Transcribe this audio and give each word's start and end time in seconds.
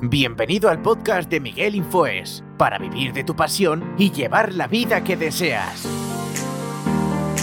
Bienvenido 0.00 0.68
al 0.68 0.82
podcast 0.82 1.30
de 1.30 1.40
Miguel 1.40 1.74
Infoes, 1.74 2.44
para 2.58 2.78
vivir 2.78 3.12
de 3.12 3.24
tu 3.24 3.34
pasión 3.34 3.94
y 3.98 4.10
llevar 4.10 4.52
la 4.52 4.66
vida 4.66 5.02
que 5.02 5.16
deseas. 5.16 5.88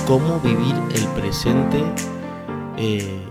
Cómo 0.05 0.39
vivir 0.39 0.75
el 0.95 1.07
presente 1.19 1.83
eh, 2.77 3.25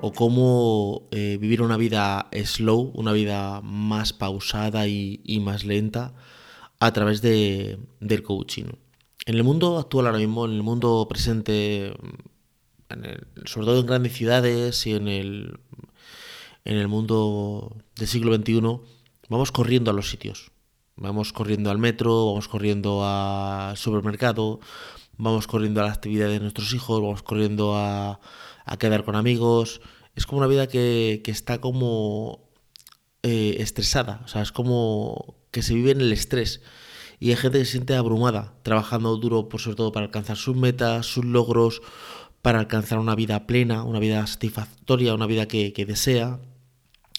o 0.00 0.12
cómo 0.12 1.02
eh, 1.12 1.38
vivir 1.40 1.62
una 1.62 1.76
vida 1.76 2.28
slow, 2.44 2.90
una 2.94 3.12
vida 3.12 3.60
más 3.62 4.12
pausada 4.12 4.88
y, 4.88 5.40
más 5.40 5.64
lenta 5.64 6.14
a 6.80 6.92
través 6.92 7.22
de, 7.22 7.78
del 8.00 8.22
coaching. 8.22 8.64
En 9.26 9.36
el 9.36 9.44
mundo 9.44 9.78
actual 9.78 10.06
ahora 10.06 10.18
mismo, 10.18 10.44
en 10.44 10.52
el 10.52 10.62
mundo 10.62 11.06
presente, 11.08 11.94
sobre 13.44 13.66
todo 13.66 13.80
en 13.80 13.86
grandes 13.86 14.12
ciudades 14.12 14.86
y 14.86 14.94
en 14.94 15.08
el, 15.08 15.60
en 16.64 16.76
el 16.76 16.88
mundo 16.88 17.76
del 17.96 18.08
siglo 18.08 18.34
XXI, 18.34 18.60
vamos 19.28 19.52
corriendo 19.52 19.90
a 19.90 19.94
los 19.94 20.10
sitios. 20.10 20.52
Vamos 20.96 21.32
corriendo 21.32 21.70
al 21.70 21.78
metro, 21.78 22.26
vamos 22.26 22.48
corriendo 22.48 23.04
al 23.04 23.76
supermercado, 23.76 24.60
vamos 25.16 25.46
corriendo 25.46 25.80
a 25.80 25.84
la 25.86 25.92
actividad 25.92 26.28
de 26.28 26.40
nuestros 26.40 26.72
hijos, 26.74 27.00
vamos 27.00 27.22
corriendo 27.22 27.76
a, 27.76 28.20
a 28.64 28.76
quedar 28.76 29.04
con 29.04 29.16
amigos. 29.16 29.80
Es 30.14 30.26
como 30.26 30.38
una 30.38 30.46
vida 30.46 30.68
que, 30.68 31.22
está 31.26 31.60
como 31.60 32.50
eh, 33.22 33.56
estresada, 33.60 34.20
o 34.24 34.28
sea, 34.28 34.42
es 34.42 34.52
como 34.52 35.36
que 35.50 35.62
se 35.62 35.74
vive 35.74 35.92
en 35.92 36.00
el 36.00 36.12
estrés. 36.12 36.60
Y 37.18 37.30
hay 37.30 37.36
gente 37.36 37.58
que 37.58 37.64
se 37.64 37.72
siente 37.72 37.94
abrumada, 37.94 38.54
trabajando 38.62 39.16
duro, 39.16 39.48
por 39.48 39.60
sobre 39.60 39.76
todo 39.76 39.92
para 39.92 40.06
alcanzar 40.06 40.36
sus 40.36 40.56
metas, 40.56 41.06
sus 41.06 41.24
logros, 41.24 41.80
para 42.42 42.58
alcanzar 42.58 42.98
una 42.98 43.14
vida 43.14 43.46
plena, 43.46 43.84
una 43.84 44.00
vida 44.00 44.26
satisfactoria, 44.26 45.14
una 45.14 45.26
vida 45.26 45.46
que, 45.46 45.72
desea. 45.86 46.40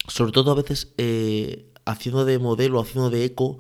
Sobre 0.08 0.32
todo 0.32 0.52
a 0.52 0.56
veces 0.56 0.94
eh, 0.98 1.72
haciendo 1.86 2.26
de 2.26 2.40
modelo, 2.40 2.80
haciendo 2.80 3.10
de 3.10 3.26
eco 3.26 3.58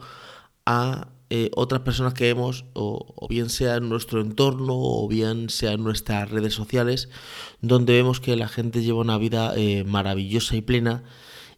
a 0.66 1.10
eh, 1.30 1.50
otras 1.56 1.82
personas 1.82 2.14
que 2.14 2.26
vemos, 2.26 2.66
o, 2.74 3.28
bien 3.30 3.50
sea 3.50 3.78
en 3.78 3.90
nuestro 3.90 4.22
entorno, 4.22 4.74
o 4.76 5.08
bien 5.08 5.50
sea 5.50 5.74
en 5.74 5.84
nuestras 5.84 6.30
redes 6.30 6.54
sociales, 6.54 7.10
donde 7.62 7.94
vemos 7.94 8.20
que 8.20 8.36
la 8.36 8.48
gente 8.48 8.84
lleva 8.84 9.02
una 9.02 9.18
vida 9.18 9.54
eh, 9.56 9.84
maravillosa 9.84 10.56
y 10.56 10.62
plena, 10.62 11.04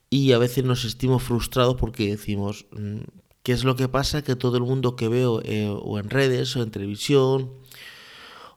y 0.10 0.32
a 0.32 0.38
veces 0.38 0.64
nos 0.64 0.82
sentimos 0.82 1.24
frustrados 1.24 1.76
porque 1.76 2.10
decimos, 2.10 2.68
mm, 2.72 3.00
¿qué 3.44 3.52
es 3.52 3.64
lo 3.64 3.76
que 3.76 3.90
pasa? 3.90 4.24
Que 4.24 4.36
todo 4.36 4.58
el 4.58 4.64
mundo 4.64 4.96
que 4.96 5.10
veo, 5.10 5.42
o 5.82 6.00
en 6.00 6.10
redes, 6.10 6.56
o 6.56 6.64
en 6.64 6.72
televisión, 6.72 7.52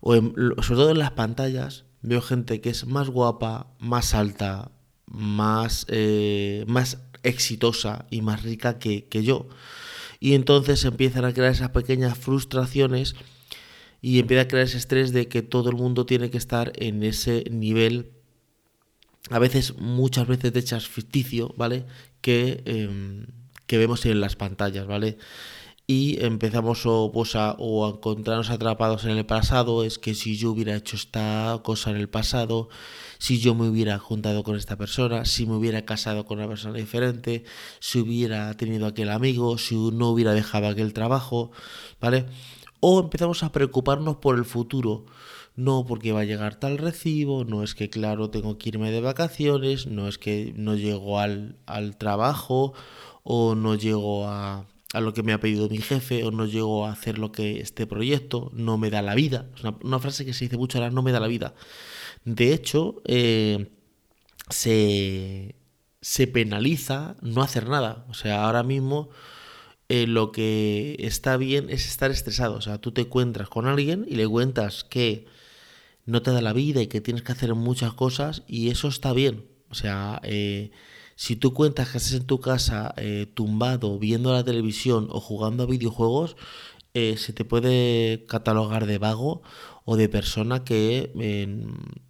o 0.00 0.14
sobre 0.14 0.80
todo 0.80 0.90
en 0.90 0.98
las 0.98 1.12
pantallas, 1.12 1.84
veo 2.02 2.20
gente 2.20 2.60
que 2.60 2.70
es 2.70 2.86
más 2.86 3.10
guapa, 3.10 3.74
más 3.80 4.14
alta, 4.14 4.70
más, 5.10 5.86
más 6.66 6.98
exitosa 7.22 8.06
y 8.10 8.22
más 8.22 8.42
rica 8.42 8.78
que, 8.78 9.06
que 9.06 9.22
yo 9.22 9.48
y 10.20 10.34
entonces 10.34 10.84
empiezan 10.84 11.24
a 11.24 11.32
crear 11.32 11.52
esas 11.52 11.70
pequeñas 11.70 12.18
frustraciones 12.18 13.14
y 14.00 14.18
empieza 14.18 14.42
a 14.42 14.48
crear 14.48 14.66
ese 14.66 14.78
estrés 14.78 15.12
de 15.12 15.28
que 15.28 15.42
todo 15.42 15.70
el 15.70 15.76
mundo 15.76 16.06
tiene 16.06 16.30
que 16.30 16.38
estar 16.38 16.72
en 16.76 17.02
ese 17.02 17.44
nivel, 17.50 18.10
a 19.30 19.38
veces, 19.38 19.76
muchas 19.78 20.26
veces 20.26 20.52
de 20.52 20.60
hechas 20.60 20.88
ficticio, 20.88 21.54
¿vale? 21.56 21.84
Que, 22.20 22.62
em, 22.64 23.26
que 23.66 23.78
vemos 23.78 24.06
en 24.06 24.20
las 24.20 24.36
pantallas, 24.36 24.86
¿vale? 24.86 25.18
Y 25.90 26.22
empezamos 26.22 26.84
o, 26.84 27.10
pues 27.12 27.34
a, 27.34 27.56
o 27.58 27.86
a 27.86 27.90
encontrarnos 27.92 28.50
atrapados 28.50 29.04
en 29.06 29.12
el 29.12 29.24
pasado, 29.24 29.84
es 29.84 29.98
que 29.98 30.14
si 30.14 30.36
yo 30.36 30.50
hubiera 30.50 30.76
hecho 30.76 30.96
esta 30.96 31.58
cosa 31.64 31.90
en 31.90 31.96
el 31.96 32.10
pasado, 32.10 32.68
si 33.18 33.40
yo 33.40 33.54
me 33.54 33.66
hubiera 33.66 33.98
juntado 33.98 34.44
con 34.44 34.54
esta 34.56 34.76
persona, 34.76 35.24
si 35.24 35.46
me 35.46 35.54
hubiera 35.54 35.86
casado 35.86 36.26
con 36.26 36.38
una 36.38 36.46
persona 36.46 36.76
diferente, 36.76 37.44
si 37.80 38.00
hubiera 38.00 38.52
tenido 38.54 38.86
aquel 38.86 39.08
amigo, 39.08 39.56
si 39.56 39.76
no 39.76 40.10
hubiera 40.10 40.34
dejado 40.34 40.68
aquel 40.68 40.92
trabajo, 40.92 41.52
¿vale? 42.02 42.26
O 42.80 43.00
empezamos 43.00 43.42
a 43.42 43.50
preocuparnos 43.50 44.16
por 44.16 44.36
el 44.36 44.44
futuro. 44.44 45.06
No 45.56 45.86
porque 45.86 46.12
va 46.12 46.20
a 46.20 46.24
llegar 46.24 46.56
tal 46.56 46.78
recibo, 46.78 47.44
no 47.44 47.64
es 47.64 47.74
que 47.74 47.90
claro 47.90 48.30
tengo 48.30 48.58
que 48.58 48.68
irme 48.68 48.92
de 48.92 49.00
vacaciones, 49.00 49.86
no 49.86 50.06
es 50.06 50.18
que 50.18 50.52
no 50.56 50.76
llego 50.76 51.18
al, 51.18 51.56
al 51.66 51.96
trabajo 51.96 52.74
o 53.24 53.56
no 53.56 53.74
llego 53.74 54.28
a, 54.28 54.66
a 54.94 55.00
lo 55.00 55.12
que 55.12 55.22
me 55.22 55.32
ha 55.32 55.40
pedido 55.40 55.68
mi 55.68 55.78
jefe 55.78 56.24
o 56.24 56.30
no 56.30 56.46
llego 56.46 56.86
a 56.86 56.92
hacer 56.92 57.18
lo 57.18 57.30
que 57.30 57.60
este 57.60 57.86
proyecto 57.86 58.50
no 58.54 58.78
me 58.78 58.90
da 58.90 59.02
la 59.02 59.14
vida. 59.14 59.50
Es 59.56 59.64
una, 59.64 59.98
frase 59.98 60.24
que 60.24 60.32
se 60.32 60.46
dice 60.46 60.56
mucho 60.56 60.78
ahora, 60.78 60.90
no 60.90 61.02
me 61.02 61.12
da 61.12 61.20
la 61.20 61.26
vida. 61.26 61.54
De 62.24 62.52
hecho, 62.54 63.02
eh, 63.04 63.70
se, 64.50 65.54
penaliza 66.32 67.16
no 67.20 67.42
hacer 67.42 67.68
nada. 67.68 68.06
O 68.08 68.14
sea, 68.14 68.44
ahora 68.44 68.62
mismo 68.62 69.10
eh, 69.88 70.06
lo 70.06 70.32
que 70.32 70.96
está 71.00 71.36
bien 71.36 71.68
es 71.70 71.86
estar 71.86 72.10
estresado. 72.10 72.56
O 72.56 72.60
sea, 72.62 72.78
tú 72.78 72.92
te 72.92 73.02
encuentras 73.02 73.48
con 73.48 73.66
alguien 73.66 74.06
y 74.08 74.16
le 74.16 74.26
cuentas 74.26 74.84
que 74.84 75.26
no 76.06 76.22
te 76.22 76.30
da 76.30 76.40
la 76.40 76.54
vida 76.54 76.80
y 76.80 76.86
que 76.86 77.02
tienes 77.02 77.22
que 77.22 77.32
hacer 77.32 77.54
muchas 77.54 77.92
cosas 77.92 78.42
y 78.46 78.70
eso 78.70 78.88
está 78.88 79.12
bien. 79.12 79.44
O 79.68 79.74
sea, 79.74 80.20
eh, 80.24 80.70
si 81.18 81.34
tú 81.34 81.52
cuentas 81.52 81.90
que 81.90 81.98
estás 81.98 82.12
en 82.12 82.26
tu 82.26 82.38
casa 82.38 82.94
eh, 82.96 83.26
tumbado 83.34 83.98
viendo 83.98 84.32
la 84.32 84.44
televisión 84.44 85.08
o 85.10 85.20
jugando 85.20 85.64
a 85.64 85.66
videojuegos, 85.66 86.36
eh, 86.94 87.16
se 87.16 87.32
te 87.32 87.44
puede 87.44 88.24
catalogar 88.28 88.86
de 88.86 88.98
vago 88.98 89.42
o 89.84 89.96
de 89.96 90.08
persona 90.08 90.62
que 90.62 91.10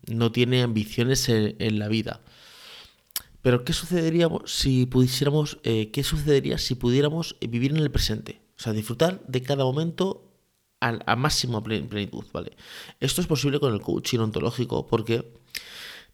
no 0.09 0.31
tiene 0.31 0.63
ambiciones 0.63 1.27
en, 1.31 1.79
la 1.79 1.89
vida. 1.89 2.21
Pero 3.41 3.65
¿qué 3.65 3.73
sucedería 3.73 4.29
si 4.45 4.85
pudiéramos, 4.85 5.59
eh, 5.63 5.91
qué 5.91 6.05
sucedería 6.05 6.59
si 6.59 6.75
pudiéramos 6.75 7.37
vivir 7.41 7.71
en 7.71 7.79
el 7.79 7.91
presente? 7.91 8.43
O 8.59 8.63
sea, 8.63 8.75
disfrutar 8.75 9.25
de 9.27 9.43
cada 9.43 9.65
momento 9.65 10.29
a, 10.81 11.17
máxima 11.17 11.63
plenitud, 11.63 12.27
¿vale? 12.31 12.59
Esto 13.01 13.23
es 13.23 13.27
posible 13.27 13.59
con 13.59 13.73
el 13.73 13.81
coaching 13.81 14.19
ontológico 14.19 14.87
porque 14.87 15.38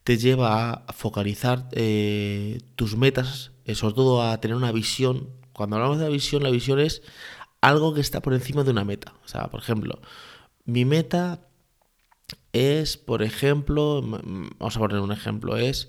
te 0.05 0.19
lleva 0.19 0.85
a 0.87 0.93
focalizar 0.93 1.67
eh, 1.73 2.61
tus 2.77 2.97
metas, 2.97 3.53
eh, 3.65 3.75
sobre 3.75 3.95
todo 3.95 4.23
a 4.23 4.39
tener 4.41 4.57
una 4.57 4.71
visión. 4.71 5.31
Cuando 5.53 5.77
hablamos 5.77 5.99
de 5.99 6.05
la 6.05 6.11
visión, 6.11 6.43
la 6.43 6.51
visión 6.51 6.79
es 6.79 7.03
algo 7.63 7.95
que 7.95 8.03
está 8.03 8.21
por 8.21 8.35
encima 8.35 8.63
de 8.65 8.71
una 8.71 8.85
meta. 8.85 9.15
O 9.25 9.29
sea, 9.29 9.49
por 9.49 9.61
ejemplo, 9.61 10.01
mi 10.67 10.85
meta 10.85 11.49
es, 12.53 12.99
por 12.99 13.23
ejemplo, 13.23 14.03
vamos 14.03 14.77
a 14.77 14.79
poner 14.79 15.01
un 15.01 15.13
ejemplo, 15.13 15.57
es 15.57 15.89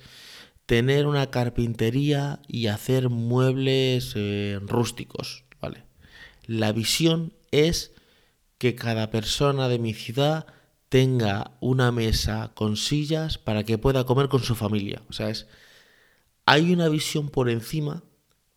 tener 0.65 1.07
una 1.07 1.29
carpintería 1.29 2.39
y 2.47 2.67
hacer 2.67 3.09
muebles 3.09 4.13
eh, 4.15 4.59
rústicos, 4.61 5.43
¿vale? 5.61 5.83
La 6.45 6.71
visión 6.71 7.33
es 7.51 7.93
que 8.57 8.75
cada 8.75 9.11
persona 9.11 9.67
de 9.67 9.79
mi 9.79 9.93
ciudad 9.93 10.47
tenga 10.95 11.51
una 11.59 11.91
mesa 11.91 12.53
con 12.53 12.78
sillas 12.78 13.38
para 13.38 13.66
que 13.66 13.78
pueda 13.78 14.06
comer 14.06 14.29
con 14.29 14.41
su 14.44 14.56
familia. 14.56 15.01
O 15.09 15.11
sea, 15.11 15.29
es, 15.29 15.45
hay 16.45 16.72
una 16.72 16.88
visión 16.88 17.28
por 17.28 17.50
encima 17.50 18.06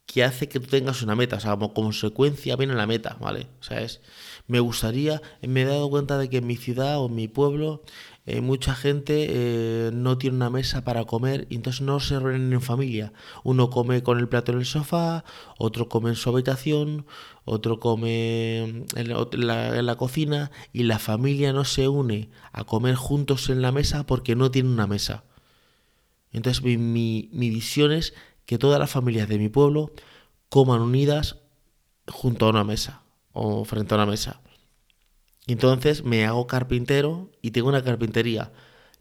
que 0.06 0.22
hace 0.22 0.48
que 0.48 0.60
tú 0.60 0.69
tengas 0.69 1.03
una 1.03 1.16
meta, 1.16 1.38
o 1.38 1.41
sea, 1.41 1.50
como 1.50 1.75
consecuencia 1.75 2.54
viene 2.54 2.77
la 2.77 2.87
meta, 2.87 3.16
¿vale? 3.21 3.48
O 3.59 3.65
sea, 3.65 3.81
es, 3.81 4.03
me 4.47 4.60
gustaría, 4.60 5.21
me 5.43 5.62
he 5.62 5.65
dado 5.65 5.91
cuenta 5.91 6.16
de 6.16 6.31
que 6.31 6.37
en 6.37 6.47
mi 6.47 6.56
ciudad 6.56 7.00
o 7.00 7.09
en 7.09 7.16
mi 7.16 7.27
pueblo 7.27 7.82
eh, 8.31 8.43
mucha 8.43 8.75
gente 8.75 9.27
eh, 9.31 9.91
no 9.91 10.19
tiene 10.19 10.37
una 10.37 10.50
mesa 10.50 10.84
para 10.84 11.06
comer 11.06 11.47
y 11.49 11.55
entonces 11.55 11.81
no 11.81 11.99
se 11.99 12.21
reúnen 12.21 12.53
en 12.53 12.61
familia. 12.61 13.15
Uno 13.43 13.71
come 13.71 14.03
con 14.03 14.19
el 14.19 14.28
plato 14.28 14.53
en 14.53 14.59
el 14.59 14.66
sofá, 14.66 15.25
otro 15.56 15.89
come 15.89 16.11
en 16.11 16.15
su 16.15 16.28
habitación, 16.28 17.06
otro 17.47 17.81
come 17.81 18.84
en 18.94 19.87
la, 19.87 19.97
cocina 19.97 20.50
y 20.75 20.83
la 20.83 20.99
familia 20.99 21.55
no 21.55 21.65
se 21.65 21.89
une 21.89 22.28
a 22.53 22.65
comer 22.65 22.97
juntos 22.97 23.49
en 23.49 23.62
la 23.62 23.72
mesa 23.72 24.05
porque 24.05 24.37
no 24.37 24.50
tiene 24.50 24.69
una 24.69 24.87
mesa. 24.87 25.25
Entonces 26.31 26.62
mi 26.62 27.31
visión 27.33 27.92
es 27.92 28.13
que 28.45 28.59
todas 28.59 28.78
las 28.78 28.91
familias 28.91 29.27
de 29.31 29.39
mi 29.39 29.48
pueblo 29.48 29.92
coman 30.51 30.83
unidas 30.83 31.39
junto 32.07 32.45
a 32.45 32.51
una 32.51 32.63
mesa 32.63 33.04
o 33.33 33.65
frente 33.65 33.95
a 33.95 33.97
una 33.97 34.07
mesa. 34.07 34.42
Entonces 35.48 36.04
me 36.04 36.27
hago 36.27 36.47
carpintero 36.47 37.30
y 37.42 37.50
tengo 37.50 37.68
una 37.68 37.83
carpintería. 37.83 38.53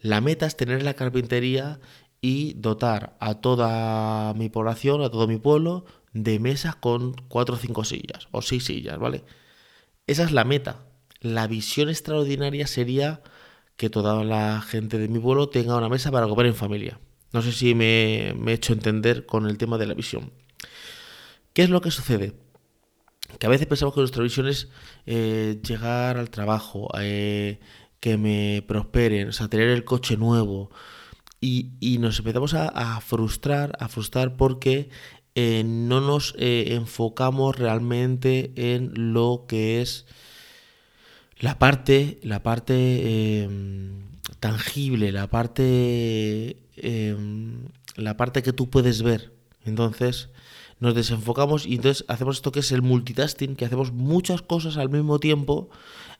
La 0.01 0.21
meta 0.21 0.45
es 0.45 0.55
tener 0.55 0.81
la 0.81 0.93
carpintería 0.93 1.79
y 2.21 2.53
dotar 2.53 3.17
a 3.19 3.35
toda 3.35 4.33
mi 4.33 4.49
población, 4.49 5.01
a 5.03 5.09
todo 5.09 5.27
mi 5.27 5.37
pueblo, 5.37 5.85
de 6.13 6.39
mesas 6.39 6.75
con 6.75 7.13
cuatro 7.27 7.55
o 7.55 7.57
cinco 7.57 7.83
sillas, 7.83 8.27
o 8.31 8.41
seis 8.41 8.63
sillas, 8.65 8.97
¿vale? 8.97 9.23
Esa 10.07 10.23
es 10.23 10.31
la 10.31 10.45
meta. 10.45 10.85
La 11.19 11.47
visión 11.47 11.89
extraordinaria 11.89 12.65
sería 12.65 13.21
que 13.75 13.89
toda 13.89 14.23
la 14.23 14.61
gente 14.61 14.97
de 14.97 15.09
mi 15.09 15.19
pueblo 15.19 15.49
tenga 15.49 15.77
una 15.77 15.89
mesa 15.89 16.11
para 16.11 16.27
comer 16.27 16.47
en 16.47 16.55
familia. 16.55 16.99
No 17.33 17.41
sé 17.41 17.51
si 17.51 17.75
me, 17.75 18.33
me 18.37 18.51
he 18.51 18.55
hecho 18.55 18.73
entender 18.73 19.25
con 19.25 19.47
el 19.47 19.57
tema 19.57 19.77
de 19.77 19.87
la 19.87 19.93
visión. 19.93 20.31
¿Qué 21.53 21.63
es 21.63 21.69
lo 21.69 21.81
que 21.81 21.91
sucede? 21.91 22.33
Que 23.39 23.45
a 23.45 23.49
veces 23.49 23.67
pensamos 23.67 23.93
que 23.93 24.01
nuestra 24.01 24.23
visión 24.23 24.47
es 24.47 24.69
eh, 25.05 25.59
llegar 25.67 26.17
al 26.17 26.29
trabajo, 26.29 26.89
eh, 26.99 27.59
que 27.99 28.17
me 28.17 28.63
prosperen, 28.67 29.29
o 29.29 29.31
sea, 29.31 29.47
tener 29.47 29.69
el 29.69 29.83
coche 29.83 30.17
nuevo, 30.17 30.69
y, 31.39 31.97
nos 31.99 32.17
empezamos 32.19 32.55
a, 32.55 32.99
frustrar, 33.01 33.77
a 33.79 33.87
frustrar 33.89 34.35
porque 34.37 34.89
eh, 35.35 35.63
no 35.63 36.01
nos 36.01 36.33
enfocamos 36.37 37.55
realmente 37.57 38.51
en 38.55 39.13
lo 39.13 39.45
que 39.47 39.81
es 39.81 40.07
la 41.39 41.59
parte, 41.59 42.19
la 42.23 42.41
parte 42.41 43.43
em, 43.43 44.01
tangible, 44.39 45.11
la 45.11 45.27
parte, 45.27 46.57
em, 46.75 47.67
la 47.95 48.17
parte 48.17 48.41
que 48.41 48.53
tú 48.53 48.69
puedes 48.69 49.03
ver. 49.03 49.33
Entonces 49.63 50.29
nos 50.79 50.93
desenfocamos 50.93 51.65
y 51.65 51.75
entonces 51.75 52.05
hacemos 52.07 52.37
esto 52.37 52.51
que 52.51 52.59
es 52.59 52.71
el 52.71 52.81
multitasking, 52.81 53.55
que 53.55 53.65
hacemos 53.65 53.91
muchas 53.91 54.41
cosas 54.41 54.77
al 54.77 54.89
mismo 54.89 55.19
tiempo 55.19 55.69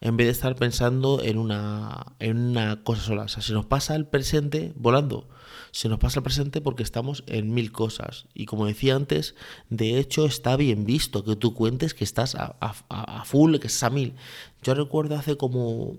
en 0.01 0.17
vez 0.17 0.27
de 0.27 0.31
estar 0.31 0.55
pensando 0.55 1.21
en 1.23 1.37
una, 1.37 2.13
en 2.19 2.37
una 2.37 2.83
cosa 2.83 3.01
sola. 3.01 3.23
O 3.23 3.27
sea, 3.27 3.41
se 3.41 3.53
nos 3.53 3.65
pasa 3.65 3.95
el 3.95 4.07
presente 4.07 4.73
volando. 4.75 5.27
Se 5.71 5.89
nos 5.89 5.99
pasa 5.99 6.19
el 6.19 6.23
presente 6.23 6.61
porque 6.61 6.83
estamos 6.83 7.23
en 7.27 7.53
mil 7.53 7.71
cosas. 7.71 8.25
Y 8.33 8.45
como 8.45 8.65
decía 8.65 8.95
antes, 8.95 9.35
de 9.69 9.99
hecho 9.99 10.25
está 10.25 10.55
bien 10.55 10.85
visto 10.85 11.23
que 11.23 11.35
tú 11.35 11.53
cuentes 11.53 11.93
que 11.93 12.03
estás 12.03 12.35
a, 12.35 12.55
a 12.59 13.25
full, 13.25 13.57
que 13.57 13.67
estás 13.67 13.83
a 13.83 13.89
mil. 13.89 14.15
Yo 14.63 14.73
recuerdo 14.73 15.15
hace 15.15 15.37
como, 15.37 15.97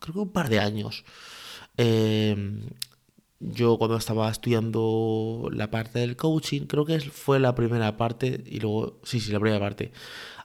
creo 0.00 0.14
que 0.14 0.20
un 0.20 0.32
par 0.32 0.48
de 0.48 0.60
años, 0.60 1.04
eh, 1.76 2.36
yo 3.40 3.78
cuando 3.78 3.96
estaba 3.96 4.30
estudiando 4.30 5.48
la 5.52 5.70
parte 5.70 5.98
del 5.98 6.16
coaching, 6.16 6.62
creo 6.62 6.84
que 6.84 7.00
fue 7.00 7.38
la 7.40 7.54
primera 7.54 7.96
parte, 7.96 8.42
y 8.46 8.60
luego, 8.60 8.98
sí, 9.04 9.20
sí, 9.20 9.32
la 9.32 9.40
primera 9.40 9.60
parte, 9.60 9.92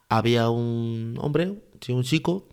había 0.09 0.49
un 0.49 1.17
hombre, 1.19 1.53
un 1.89 2.03
chico, 2.03 2.47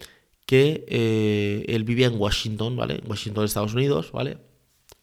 que 0.46 0.86
eh, 0.88 1.64
él 1.68 1.84
vivía 1.84 2.06
en 2.06 2.18
Washington, 2.18 2.76
¿vale? 2.76 3.02
Washington, 3.06 3.44
Estados 3.44 3.74
Unidos, 3.74 4.12
¿vale? 4.12 4.38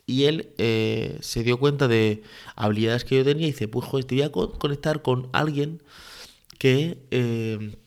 Y 0.08 0.26
él 0.26 0.54
eh, 0.58 1.18
se 1.22 1.44
dio 1.44 1.60
cuenta 1.60 1.88
de 1.88 2.24
habilidades 2.56 3.06
que 3.06 3.18
yo 3.18 3.24
tenía 3.24 3.48
y 3.48 3.52
dice, 3.52 3.68
pues 3.68 3.86
joder, 3.86 4.06
te 4.06 4.16
voy 4.16 4.24
a 4.24 4.32
conectar 4.32 5.02
con 5.02 5.30
alguien 5.34 5.84
que 6.58 6.98
eh, 7.12 7.78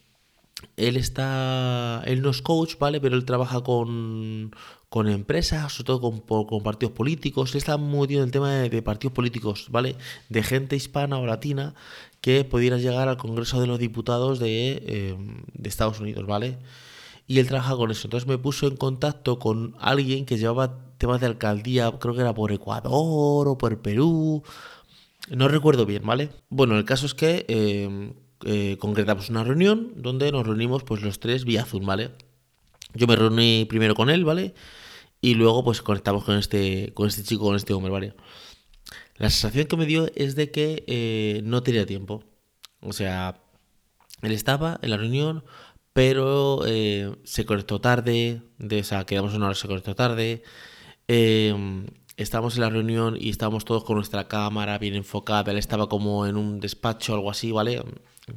él 0.76 0.96
está, 0.96 2.02
él 2.06 2.22
no 2.22 2.30
es 2.30 2.42
coach, 2.42 2.78
¿vale? 2.78 3.00
Pero 3.00 3.16
él 3.16 3.24
trabaja 3.24 3.62
con, 3.62 4.52
con 4.88 5.08
empresas, 5.08 5.72
sobre 5.72 5.86
todo 5.86 6.22
con, 6.46 6.62
partidos 6.62 6.94
políticos. 6.94 7.52
Él 7.52 7.58
está 7.58 7.76
muy 7.76 8.02
metido 8.02 8.20
en 8.20 8.26
el 8.26 8.32
tema 8.32 8.52
de, 8.52 8.82
partidos 8.82 9.12
políticos, 9.14 9.68
¿vale? 9.70 9.96
De 10.28 10.42
gente 10.42 10.76
hispana 10.76 11.18
o 11.18 11.26
latina 11.26 11.74
que 12.20 12.44
pudiera 12.44 12.78
llegar 12.78 13.08
al 13.08 13.16
Congreso 13.16 13.60
de 13.60 13.66
los 13.66 13.78
Diputados 13.78 14.38
de, 14.38 14.82
em, 14.86 15.42
de 15.54 15.68
Estados 15.68 16.00
Unidos, 16.00 16.26
¿vale? 16.26 16.58
Y 17.26 17.38
él 17.40 17.46
trabaja 17.48 17.76
con 17.76 17.90
eso. 17.90 18.06
Entonces 18.06 18.28
me 18.28 18.38
puso 18.38 18.66
en 18.66 18.76
contacto 18.76 19.38
con 19.38 19.76
alguien 19.80 20.24
que 20.26 20.38
llevaba 20.38 20.78
temas 20.98 21.20
de 21.20 21.26
alcaldía, 21.26 21.92
creo 22.00 22.14
que 22.14 22.22
era 22.22 22.34
por 22.34 22.52
Ecuador 22.52 23.48
o 23.48 23.58
por 23.58 23.80
Perú. 23.82 24.42
No 25.30 25.48
recuerdo 25.48 25.86
bien, 25.86 26.02
¿vale? 26.04 26.30
Bueno, 26.48 26.78
el 26.78 26.84
caso 26.84 27.06
es 27.06 27.14
que 27.14 27.44
em, 27.48 28.14
eh, 28.44 28.76
concretamos 28.78 29.30
una 29.30 29.44
reunión 29.44 29.92
donde 29.96 30.30
nos 30.32 30.46
reunimos 30.46 30.84
pues 30.84 31.02
los 31.02 31.20
tres 31.20 31.44
vía 31.44 31.64
Zoom, 31.64 31.86
¿vale? 31.86 32.10
Yo 32.94 33.06
me 33.06 33.16
reuní 33.16 33.66
primero 33.68 33.94
con 33.94 34.10
él, 34.10 34.24
¿vale? 34.24 34.54
Y 35.20 35.34
luego 35.34 35.64
pues 35.64 35.82
conectamos 35.82 36.24
con 36.24 36.38
este, 36.38 36.92
con 36.94 37.08
este 37.08 37.22
chico, 37.22 37.44
con 37.44 37.56
este 37.56 37.72
hombre, 37.74 37.90
¿vale? 37.90 38.14
La 39.16 39.30
sensación 39.30 39.66
que 39.66 39.76
me 39.76 39.86
dio 39.86 40.08
es 40.14 40.36
de 40.36 40.50
que 40.50 40.84
eh, 40.86 41.40
no 41.44 41.62
tenía 41.62 41.86
tiempo. 41.86 42.22
O 42.80 42.92
sea, 42.92 43.40
él 44.22 44.32
estaba 44.32 44.78
en 44.82 44.90
la 44.90 44.96
reunión, 44.96 45.44
pero 45.92 46.64
eh, 46.66 47.16
se 47.24 47.44
conectó 47.44 47.80
tarde, 47.80 48.42
de, 48.58 48.80
o 48.80 48.84
sea, 48.84 49.04
quedamos 49.04 49.34
una 49.34 49.46
hora, 49.46 49.54
se 49.56 49.66
conectó 49.66 49.94
tarde. 49.96 50.42
Eh, 51.08 51.54
estábamos 52.16 52.54
en 52.56 52.60
la 52.62 52.70
reunión 52.70 53.16
y 53.18 53.30
estábamos 53.30 53.64
todos 53.64 53.84
con 53.84 53.96
nuestra 53.96 54.28
cámara 54.28 54.78
bien 54.78 54.94
enfocada. 54.94 55.50
Él 55.50 55.58
estaba 55.58 55.88
como 55.88 56.26
en 56.26 56.36
un 56.36 56.60
despacho 56.60 57.14
algo 57.14 57.30
así, 57.30 57.52
¿vale? 57.52 57.82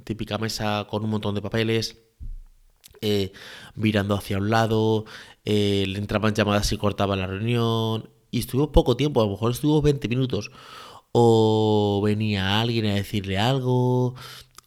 Típica 0.03 0.37
mesa 0.37 0.87
con 0.89 1.03
un 1.03 1.09
montón 1.11 1.35
de 1.35 1.41
papeles. 1.41 1.97
Eh, 3.01 3.31
mirando 3.75 4.15
hacia 4.15 4.37
un 4.37 4.49
lado, 4.51 5.05
eh, 5.43 5.85
le 5.87 5.97
entraban 5.97 6.35
llamadas 6.35 6.71
y 6.71 6.77
cortaba 6.77 7.15
la 7.15 7.25
reunión, 7.25 8.09
y 8.29 8.39
estuvo 8.39 8.71
poco 8.71 8.95
tiempo, 8.95 9.21
a 9.21 9.25
lo 9.25 9.31
mejor 9.31 9.51
estuvo 9.51 9.81
20 9.81 10.07
minutos, 10.07 10.51
o 11.11 12.01
venía 12.03 12.61
alguien 12.61 12.85
a 12.85 12.95
decirle 12.95 13.39
algo, 13.39 14.15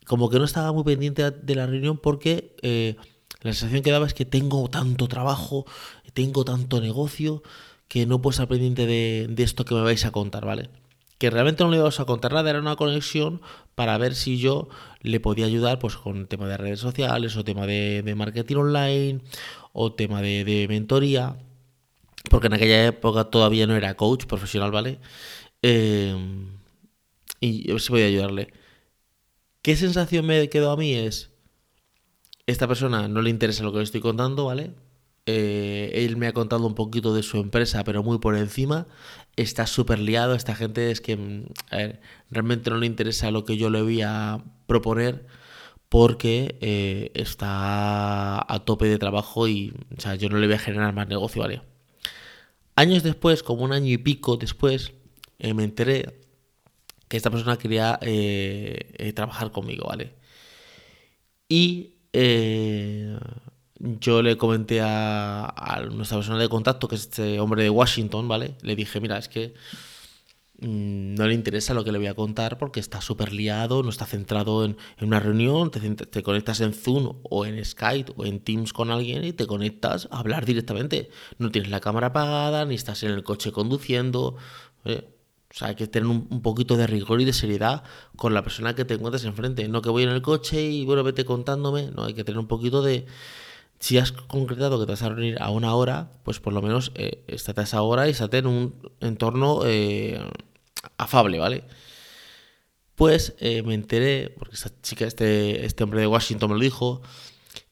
como 0.06 0.30
que 0.30 0.38
no 0.38 0.44
estaba 0.44 0.72
muy 0.72 0.84
pendiente 0.84 1.30
de 1.30 1.54
la 1.54 1.66
reunión 1.66 1.98
porque 1.98 2.56
eh, 2.62 2.96
la 3.42 3.52
sensación 3.52 3.82
que 3.82 3.90
daba 3.90 4.06
es 4.06 4.14
que 4.14 4.24
tengo 4.24 4.68
tanto 4.68 5.08
trabajo, 5.08 5.64
tengo 6.12 6.44
tanto 6.44 6.80
negocio, 6.80 7.42
que 7.88 8.06
no 8.06 8.20
puedo 8.20 8.32
estar 8.32 8.48
pendiente 8.48 8.86
de, 8.86 9.26
de 9.30 9.42
esto 9.44 9.64
que 9.64 9.74
me 9.74 9.82
vais 9.82 10.04
a 10.04 10.12
contar, 10.12 10.44
¿vale? 10.44 10.70
Que 11.19 11.31
realmente 11.31 11.64
no 11.64 11.70
le 11.70 11.76
íbamos 11.76 12.00
a 12.00 12.05
contar 12.05 12.32
nada, 12.32 12.50
era 12.50 12.58
una 12.58 12.76
conexión 12.76 13.40
para 13.75 13.96
ver 13.99 14.14
si 14.14 14.38
yo 14.38 14.69
le 15.00 15.20
podía 15.20 15.46
ayudar 15.46 15.78
pues 15.78 15.96
con 15.96 16.26
tema 16.26 16.49
de 16.49 16.56
redes 16.56 16.81
sociales 16.81 17.37
o 17.37 17.44
tema 17.44 17.66
de, 17.66 18.14
marketing 18.16 18.56
online 18.56 19.20
o 19.72 19.93
tema 19.93 20.22
de, 20.22 20.66
mentoría, 20.69 21.37
porque 22.31 22.49
en 22.49 22.55
aquella 22.55 22.87
época 22.87 23.25
todavía 23.25 23.66
no 23.66 23.76
era 23.76 23.96
coach 23.96 24.26
profesional, 24.26 24.70
¿vale? 24.70 24.99
Eh, 25.62 26.16
y 27.40 27.70
a 27.70 27.75
ver 27.75 27.81
si 27.81 27.90
podía 27.90 28.06
ayudarle. 28.06 28.52
¿Qué 29.62 29.76
sensación 29.76 30.26
me 30.26 30.49
quedó 30.49 30.70
a 30.70 30.76
mí? 30.76 30.94
Es, 30.94 31.31
esta 32.46 32.69
persona 32.69 33.08
no 33.08 33.22
le 33.22 33.31
interesa 33.31 33.62
lo 33.62 33.72
que 33.72 33.78
le 33.78 33.84
estoy 33.84 34.00
contando, 34.00 34.46
¿vale? 34.46 34.72
Eh, 35.26 36.04
él 36.04 36.16
me 36.18 36.26
ha 36.26 36.32
contado 36.34 36.66
un 36.66 36.74
poquito 36.74 37.14
de 37.14 37.22
su 37.22 37.38
empresa, 37.38 37.82
pero 37.84 38.02
muy 38.02 38.18
por 38.18 38.36
encima. 38.36 38.86
Está 39.36 39.66
súper 39.66 39.98
liado. 39.98 40.34
Esta 40.34 40.54
gente 40.54 40.90
es 40.90 41.00
que 41.00 41.16
mm, 41.16 41.46
realmente 42.30 42.70
no 42.70 42.76
le 42.78 42.86
interesa 42.86 43.30
lo 43.30 43.44
que 43.44 43.56
yo 43.56 43.70
le 43.70 43.82
voy 43.82 44.02
a 44.02 44.44
proponer 44.66 45.26
porque 45.88 46.58
eh, 46.60 47.12
está 47.14 48.40
a 48.52 48.64
tope 48.64 48.86
de 48.86 48.98
trabajo 48.98 49.48
y 49.48 49.72
o 49.96 50.00
sea, 50.00 50.16
yo 50.16 50.28
no 50.28 50.38
le 50.38 50.46
voy 50.46 50.56
a 50.56 50.58
generar 50.58 50.94
más 50.94 51.08
negocio, 51.08 51.42
¿vale? 51.42 51.62
Años 52.76 53.02
después, 53.02 53.42
como 53.42 53.64
un 53.64 53.72
año 53.72 53.92
y 53.92 53.98
pico 53.98 54.36
después, 54.36 54.92
eh, 55.38 55.54
me 55.54 55.64
enteré 55.64 56.20
que 57.08 57.16
esta 57.16 57.30
persona 57.30 57.56
quería 57.58 57.98
trabajar 59.14 59.52
conmigo, 59.52 59.86
¿vale? 59.88 60.14
Y 61.48 61.94
yo 63.78 64.22
le 64.22 64.36
comenté 64.36 64.80
a, 64.82 65.82
nuestra 65.90 66.18
persona 66.18 66.38
de 66.38 66.48
contacto, 66.48 66.88
que 66.88 66.94
es 66.94 67.02
este 67.02 67.40
hombre 67.40 67.62
de 67.64 67.70
Washington, 67.70 68.28
¿vale? 68.28 68.56
Le 68.62 68.76
dije, 68.76 69.00
mira, 69.00 69.18
es 69.18 69.28
que 69.28 69.54
mm, 70.60 71.14
no 71.14 71.26
le 71.26 71.34
interesa 71.34 71.74
lo 71.74 71.84
que 71.84 71.90
le 71.92 71.98
voy 71.98 72.06
a 72.06 72.14
contar 72.14 72.58
porque 72.58 72.80
está 72.80 73.00
súper 73.00 73.32
liado, 73.32 73.82
no 73.82 73.90
está 73.90 74.06
centrado 74.06 74.64
en, 74.64 74.76
una 75.00 75.19
reunión, 75.20 75.70
te, 75.70 76.22
conectas 76.22 76.60
en 76.60 76.72
Zoom 76.72 77.19
o 77.24 77.46
en 77.46 77.62
Skype 77.64 78.12
o 78.16 78.24
en 78.24 78.40
Teams 78.40 78.72
con 78.72 78.90
alguien 78.90 79.24
y 79.24 79.32
te 79.32 79.46
conectas 79.46 80.08
a 80.12 80.20
hablar 80.20 80.46
directamente. 80.46 81.10
No 81.38 81.50
tienes 81.50 81.70
la 81.70 81.81
cámara 81.81 82.08
apagada, 82.08 82.64
ni 82.66 82.76
estás 82.76 83.02
en 83.02 83.10
el 83.10 83.24
coche 83.24 83.52
conduciendo. 83.52 84.36
O 84.84 85.56
sea, 85.56 85.69
hay 85.69 85.74
que 85.76 85.86
tener 85.86 86.08
un, 86.08 86.26
un, 86.31 86.43
poquito 86.43 86.76
de 86.76 86.86
rigor 86.86 87.20
y 87.20 87.24
de 87.24 87.32
seriedad 87.32 87.84
con 88.16 88.34
la 88.34 88.43
persona 88.43 88.74
que 88.74 88.84
te 88.84 88.94
encuentres 88.94 89.24
enfrente. 89.24 89.69
No 89.69 89.82
que 89.82 89.90
voy 89.90 90.02
en 90.04 90.10
el 90.10 90.22
coche 90.22 90.62
y 90.62 90.84
bueno, 90.84 91.02
vete 91.04 91.24
contándome. 91.24 91.90
No, 91.90 92.04
hay 92.04 92.14
que 92.14 92.24
tener 92.24 92.38
un 92.38 92.48
poquito 92.48 92.82
de, 92.82 93.06
si 93.84 93.98
has 93.98 94.12
concretado 94.12 94.81
que 94.81 94.86
te 94.86 94.93
vas 94.93 95.03
a 95.03 95.10
reunir 95.10 95.36
a 95.43 95.50
una 95.50 95.74
hora, 95.74 96.10
pues 96.22 96.41
por 96.41 96.55
lo 96.55 96.62
menos 96.62 96.91
eh, 96.94 97.22
estate 97.26 97.60
a 97.60 97.64
esa 97.64 97.82
hora 97.82 98.08
y 98.08 98.12
estate 98.12 98.38
en 98.38 98.46
un 98.46 98.74
entorno 99.00 99.60
eh, 99.67 100.19
afable, 100.96 101.38
¿vale? 101.38 101.64
Pues 102.94 103.34
eh, 103.41 103.62
me 103.62 103.74
enteré, 103.74 104.31
porque 104.38 104.55
esta 104.55 104.70
chica, 104.81 105.05
este, 105.05 105.67
este 105.67 105.84
hombre 105.84 106.00
de 106.00 106.06
Washington 106.06 106.53
me 106.53 106.56
lo 106.56 106.62
dijo, 106.62 107.03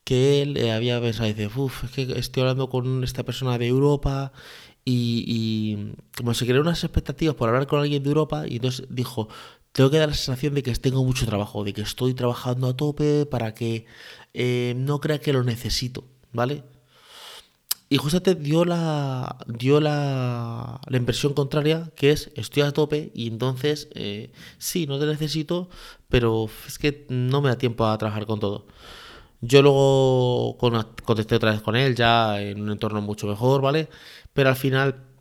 que 0.04 0.42
él 0.42 0.70
había 0.70 1.00
pensado, 1.00 1.28
dice, 1.28 1.48
uff, 1.56 1.84
es 1.84 1.90
que 1.92 2.02
estoy 2.18 2.42
hablando 2.42 2.68
con 2.68 3.04
esta 3.04 3.22
persona 3.22 3.56
de 3.56 3.68
Europa 3.68 4.32
y, 4.84 5.24
y 5.26 5.94
como 6.14 6.34
se 6.34 6.44
crearon 6.44 6.66
unas 6.66 6.84
expectativas 6.84 7.36
por 7.36 7.48
hablar 7.48 7.66
con 7.66 7.80
alguien 7.80 8.02
de 8.02 8.10
Europa, 8.10 8.44
y 8.46 8.56
entonces 8.56 8.84
dijo, 8.90 9.28
tengo 9.72 9.90
que 9.90 9.98
dar 9.98 10.08
la 10.10 10.14
sensación 10.14 10.54
de 10.54 10.62
que 10.62 10.74
tengo 10.74 11.04
mucho 11.04 11.26
trabajo, 11.26 11.64
de 11.64 11.72
que 11.72 11.82
estoy 11.82 12.14
trabajando 12.14 12.68
a 12.68 12.76
tope 12.76 13.26
para 13.26 13.54
que 13.54 13.86
eh, 14.34 14.74
no 14.76 15.00
crea 15.00 15.20
que 15.20 15.32
lo 15.32 15.42
necesito, 15.44 16.04
¿vale? 16.32 16.64
Y 17.88 17.98
justamente 17.98 18.34
dio 18.34 18.64
la, 18.64 19.36
dio 19.46 19.78
la, 19.80 20.80
la 20.86 20.96
impresión 20.96 21.34
contraria, 21.34 21.90
que 21.94 22.10
es 22.12 22.30
estoy 22.36 22.62
a 22.62 22.72
tope 22.72 23.10
y 23.14 23.28
entonces 23.28 23.88
eh, 23.94 24.32
sí, 24.58 24.86
no 24.86 24.98
te 24.98 25.06
necesito, 25.06 25.68
pero 26.08 26.48
es 26.66 26.78
que 26.78 27.06
no 27.10 27.42
me 27.42 27.50
da 27.50 27.58
tiempo 27.58 27.84
a 27.86 27.98
trabajar 27.98 28.26
con 28.26 28.40
todo. 28.40 28.66
Yo 29.42 29.60
luego 29.62 30.56
contesté 31.04 31.34
otra 31.36 31.52
vez 31.52 31.62
con 31.62 31.76
él, 31.76 31.96
ya 31.96 32.40
en 32.40 32.62
un 32.62 32.70
entorno 32.70 33.02
mucho 33.02 33.26
mejor, 33.26 33.60
¿vale? 33.60 33.88
Pero 34.32 34.48
al 34.50 34.56
final 34.56 35.11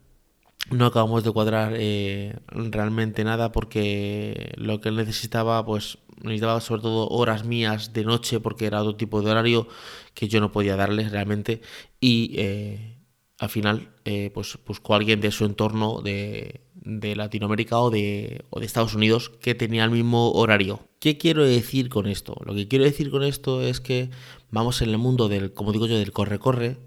no 0.72 0.86
acabamos 0.86 1.24
de 1.24 1.32
cuadrar 1.32 1.74
eh, 1.76 2.36
realmente 2.48 3.24
nada 3.24 3.52
porque 3.52 4.52
lo 4.56 4.82
que 4.82 4.90
él 4.90 4.96
necesitaba, 4.96 5.66
pues 5.66 5.98
necesitaba 6.24 6.62
sobre 6.62 6.84
todo 6.84 7.08
horas 7.10 7.46
mías 7.46 7.94
de 7.94 8.06
noche 8.06 8.40
porque 8.40 8.66
era 8.66 8.82
otro 8.82 8.96
tipo 8.96 9.22
de 9.22 9.32
horario 9.32 9.68
que 10.14 10.28
yo 10.28 10.40
no 10.40 10.52
podía 10.52 10.76
darle 10.76 11.10
realmente 11.10 11.62
y 12.00 12.34
eh, 12.38 12.98
al 13.40 13.50
final 13.50 13.90
eh, 14.06 14.32
pues 14.34 14.58
buscó 14.66 14.94
a 14.94 14.98
alguien 14.98 15.20
de 15.20 15.32
su 15.32 15.46
entorno 15.46 16.02
de, 16.02 16.62
de 16.76 17.16
Latinoamérica 17.16 17.80
o 17.80 17.90
de, 17.90 18.46
o 18.50 18.60
de 18.60 18.66
Estados 18.66 18.94
Unidos 18.94 19.30
que 19.30 19.56
tenía 19.56 19.84
el 19.84 19.92
mismo 19.92 20.32
horario. 20.32 20.88
¿Qué 21.00 21.18
quiero 21.18 21.44
decir 21.44 21.90
con 21.90 22.06
esto? 22.06 22.36
Lo 22.46 22.54
que 22.54 22.68
quiero 22.68 22.86
decir 22.86 23.10
con 23.10 23.24
esto 23.24 23.64
es 23.64 23.82
que 23.82 24.12
vamos 24.52 24.82
en 24.84 24.90
el 24.90 25.00
mundo 25.00 25.28
del, 25.28 25.54
como 25.54 25.72
digo 25.72 25.88
yo, 25.88 25.98
del 25.98 26.12
corre-corre 26.12 26.78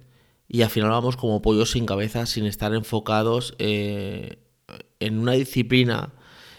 y 0.49 0.63
al 0.63 0.71
final 0.71 0.91
vamos 0.91 1.17
como 1.17 1.43
pollos 1.43 1.71
sin 1.71 1.87
cabeza, 1.87 2.27
sin 2.27 2.47
estar 2.47 2.75
enfocados 2.75 3.55
eh, 3.59 4.39
en 5.01 5.19
una 5.19 5.33
disciplina 5.33 6.13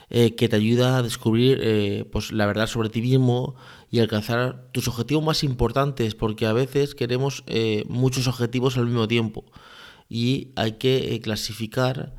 eh, 0.09 0.35
que 0.35 0.49
te 0.49 0.55
ayuda 0.55 0.97
a 0.97 1.03
descubrir 1.03 1.59
eh, 1.61 2.05
pues 2.11 2.31
la 2.31 2.45
verdad 2.45 2.67
sobre 2.67 2.89
ti 2.89 3.01
mismo 3.01 3.55
y 3.89 3.99
alcanzar 3.99 4.69
tus 4.71 4.87
objetivos 4.87 5.23
más 5.23 5.43
importantes, 5.43 6.15
porque 6.15 6.45
a 6.45 6.53
veces 6.53 6.95
queremos 6.95 7.43
muchos 7.87 8.27
objetivos 8.27 8.77
al 8.77 8.87
mismo 8.87 9.07
tiempo 9.07 9.45
y 10.09 10.51
hay 10.55 10.73
que 10.73 11.19
clasificar 11.23 12.13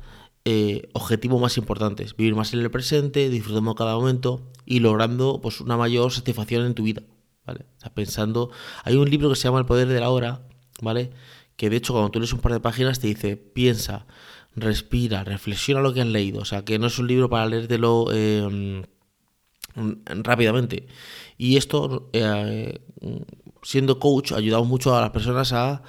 objetivos 0.93 1.39
más 1.41 1.57
importantes, 1.57 2.15
vivir 2.15 2.33
más 2.33 2.53
en 2.53 2.61
el 2.61 2.71
presente, 2.71 3.29
disfrutando 3.29 3.75
cada 3.75 3.95
momento 3.95 4.49
y 4.65 4.79
logrando 4.79 5.39
pues 5.41 5.61
una 5.61 5.77
mayor 5.77 6.11
satisfacción 6.11 6.65
en 6.65 6.73
tu 6.73 6.83
vida, 6.83 7.03
¿vale? 7.45 7.65
pensando, 7.93 8.49
hay 8.83 8.95
un 8.95 9.09
libro 9.09 9.29
que 9.29 9.35
se 9.35 9.43
llama 9.43 9.59
El 9.59 9.65
poder 9.65 9.87
de 9.87 9.99
la 9.99 10.09
hora, 10.09 10.47
¿vale? 10.81 11.11
Que 11.57 11.69
de 11.69 11.77
hecho 11.77 11.93
cuando 11.93 12.11
tú 12.11 12.19
lees 12.19 12.33
un 12.33 12.39
par 12.39 12.53
de 12.53 12.59
páginas 12.61 12.99
te 12.99 13.07
dice, 13.07 13.35
piensa, 13.35 14.05
respira, 14.57 15.23
reflexiona 15.23 15.81
lo 15.81 15.93
que 15.93 16.01
has 16.01 16.07
leído. 16.07 16.41
O 16.41 16.45
sea, 16.45 16.65
que 16.65 16.79
no 16.79 16.87
es 16.87 16.99
un 16.99 17.07
libro 17.07 17.29
para 17.29 17.45
leértelo 17.47 18.07
eh, 18.13 18.83
rápidamente. 20.23 20.87
Y 21.37 21.57
esto, 21.57 22.09
eh, 22.13 22.79
siendo 23.63 23.99
coach, 23.99 24.31
ha 24.31 24.37
ayudado 24.37 24.65
mucho 24.65 24.95
a 24.95 25.01
las 25.01 25.11
personas 25.11 25.53
a, 25.53 25.83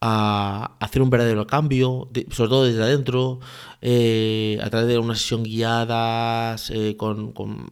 hacer 0.00 1.02
un 1.02 1.10
verdadero 1.10 1.46
cambio, 1.46 2.08
sobre 2.30 2.48
todo 2.50 2.64
desde 2.64 2.82
adentro, 2.82 3.40
eh, 3.82 4.58
a 4.62 4.70
través 4.70 4.88
de 4.88 4.98
una 4.98 5.16
sesión 5.16 5.42
guiada, 5.42 6.56
con, 6.96 7.32
con, 7.32 7.70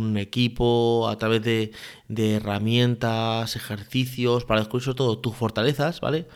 un 0.00 0.18
equipo, 0.18 1.08
a 1.08 1.16
través 1.18 1.42
de 1.42 1.72
herramientas, 2.36 3.56
ejercicios, 3.56 4.44
para 4.44 4.60
descubrir 4.60 4.84
sobre 4.84 4.96
todo 4.98 5.18
tus 5.18 5.34
fortalezas, 5.34 6.00
¿vale? 6.00 6.28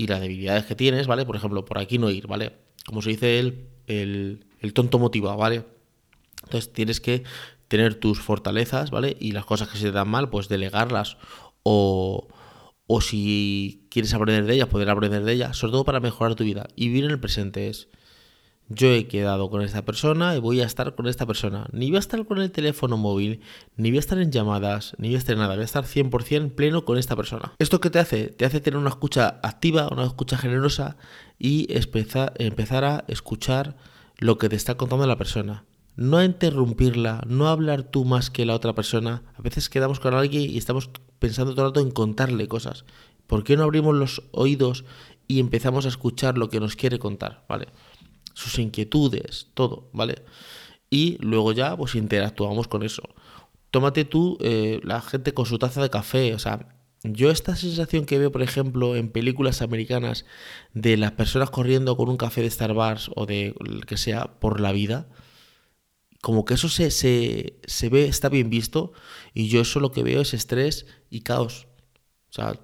Y 0.00 0.06
las 0.06 0.22
debilidades 0.22 0.64
que 0.64 0.74
tienes, 0.74 1.06
¿vale? 1.06 1.26
Por 1.26 1.36
ejemplo, 1.36 1.66
por 1.66 1.76
aquí 1.76 1.98
no 1.98 2.08
ir, 2.08 2.26
¿vale? 2.26 2.56
Como 2.86 3.02
se 3.02 3.10
dice 3.10 3.38
el, 3.38 3.68
el, 3.86 4.72
tonto 4.72 4.98
motiva, 4.98 5.36
¿vale? 5.36 5.66
Entonces 6.44 6.72
tienes 6.72 7.02
que 7.02 7.22
tener 7.68 7.96
tus 7.96 8.18
fortalezas, 8.18 8.90
¿vale? 8.90 9.18
Y 9.20 9.32
las 9.32 9.44
cosas 9.44 9.68
que 9.68 9.76
se 9.76 9.84
te 9.84 9.92
dan 9.92 10.08
mal, 10.08 10.30
pues 10.30 10.48
delegarlas 10.48 11.18
o, 11.64 12.28
o 12.86 13.00
si 13.02 13.86
quieres 13.90 14.14
aprender 14.14 14.46
de 14.46 14.54
ellas, 14.54 14.68
poder 14.68 14.88
aprender 14.88 15.22
de 15.22 15.34
ellas, 15.34 15.58
sobre 15.58 15.72
todo 15.72 15.84
para 15.84 16.00
mejorar 16.00 16.34
tu 16.34 16.44
vida. 16.44 16.66
Y 16.76 16.88
vivir 16.88 17.04
en 17.04 17.10
el 17.10 17.20
presente 17.20 17.68
es 17.68 17.90
yo 18.72 18.86
he 18.88 19.08
quedado 19.08 19.50
con 19.50 19.62
esta 19.62 19.84
persona 19.84 20.36
y 20.36 20.38
voy 20.38 20.60
a 20.60 20.64
estar 20.64 20.94
con 20.94 21.08
esta 21.08 21.26
persona. 21.26 21.66
Ni 21.72 21.88
voy 21.88 21.96
a 21.96 21.98
estar 21.98 22.24
con 22.24 22.40
el 22.40 22.52
teléfono 22.52 22.96
móvil, 22.96 23.40
ni 23.76 23.90
voy 23.90 23.96
a 23.96 24.00
estar 24.00 24.18
en 24.18 24.30
llamadas, 24.30 24.94
ni 24.96 25.08
voy 25.08 25.16
a 25.16 25.18
estar 25.18 25.32
en 25.32 25.40
nada. 25.40 25.54
Voy 25.54 25.62
a 25.62 25.64
estar 25.64 25.84
100% 25.84 26.54
pleno 26.54 26.84
con 26.84 26.96
esta 26.96 27.16
persona. 27.16 27.52
¿Esto 27.58 27.80
qué 27.80 27.90
te 27.90 27.98
hace? 27.98 28.28
Te 28.28 28.44
hace 28.44 28.60
tener 28.60 28.78
una 28.78 28.90
escucha 28.90 29.40
activa, 29.42 29.88
una 29.90 30.04
escucha 30.04 30.38
generosa 30.38 30.96
y 31.36 31.66
empezar 31.68 32.84
a 32.84 33.04
escuchar 33.08 33.76
lo 34.18 34.38
que 34.38 34.48
te 34.48 34.54
está 34.54 34.76
contando 34.76 35.04
la 35.04 35.18
persona. 35.18 35.64
No 35.96 36.18
a 36.18 36.24
interrumpirla, 36.24 37.22
no 37.26 37.48
a 37.48 37.52
hablar 37.52 37.82
tú 37.82 38.04
más 38.04 38.30
que 38.30 38.46
la 38.46 38.54
otra 38.54 38.72
persona. 38.72 39.24
A 39.36 39.42
veces 39.42 39.68
quedamos 39.68 39.98
con 39.98 40.14
alguien 40.14 40.48
y 40.48 40.58
estamos 40.58 40.90
pensando 41.18 41.54
todo 41.54 41.66
el 41.66 41.70
rato 41.72 41.80
en 41.80 41.90
contarle 41.90 42.46
cosas. 42.46 42.84
¿Por 43.26 43.42
qué 43.42 43.56
no 43.56 43.64
abrimos 43.64 43.96
los 43.96 44.22
oídos 44.30 44.84
y 45.26 45.40
empezamos 45.40 45.86
a 45.86 45.88
escuchar 45.88 46.38
lo 46.38 46.48
que 46.50 46.60
nos 46.60 46.76
quiere 46.76 47.00
contar? 47.00 47.44
¿Vale? 47.48 47.66
Sus 48.40 48.58
inquietudes, 48.58 49.48
todo, 49.54 49.90
¿vale? 49.92 50.22
Y 50.90 51.18
luego 51.20 51.52
ya 51.52 51.76
pues 51.76 51.94
interactuamos 51.94 52.68
con 52.68 52.82
eso. 52.82 53.02
Tómate 53.70 54.04
tú 54.04 54.38
eh, 54.40 54.80
la 54.82 55.00
gente 55.00 55.32
con 55.34 55.46
su 55.46 55.58
taza 55.58 55.82
de 55.82 55.90
café, 55.90 56.34
o 56.34 56.38
sea, 56.38 56.68
yo 57.02 57.30
esta 57.30 57.56
sensación 57.56 58.04
que 58.04 58.18
veo, 58.18 58.30
por 58.32 58.42
ejemplo, 58.42 58.96
en 58.96 59.10
películas 59.10 59.62
americanas 59.62 60.26
de 60.74 60.96
las 60.96 61.12
personas 61.12 61.50
corriendo 61.50 61.96
con 61.96 62.08
un 62.08 62.16
café 62.16 62.42
de 62.42 62.50
Starbucks 62.50 63.10
o 63.14 63.26
de 63.26 63.54
que 63.86 63.96
sea 63.96 64.38
por 64.40 64.60
la 64.60 64.72
vida, 64.72 65.08
como 66.20 66.44
que 66.44 66.54
eso 66.54 66.68
se, 66.68 66.90
se, 66.90 67.58
se, 67.64 67.88
ve, 67.88 68.06
está 68.06 68.28
bien 68.28 68.50
visto, 68.50 68.92
y 69.32 69.48
yo 69.48 69.62
eso 69.62 69.80
lo 69.80 69.92
que 69.92 70.02
veo 70.02 70.20
es 70.20 70.34
estrés 70.34 70.86
y 71.08 71.20
caos. 71.20 71.66
O 72.30 72.32
sea, 72.32 72.60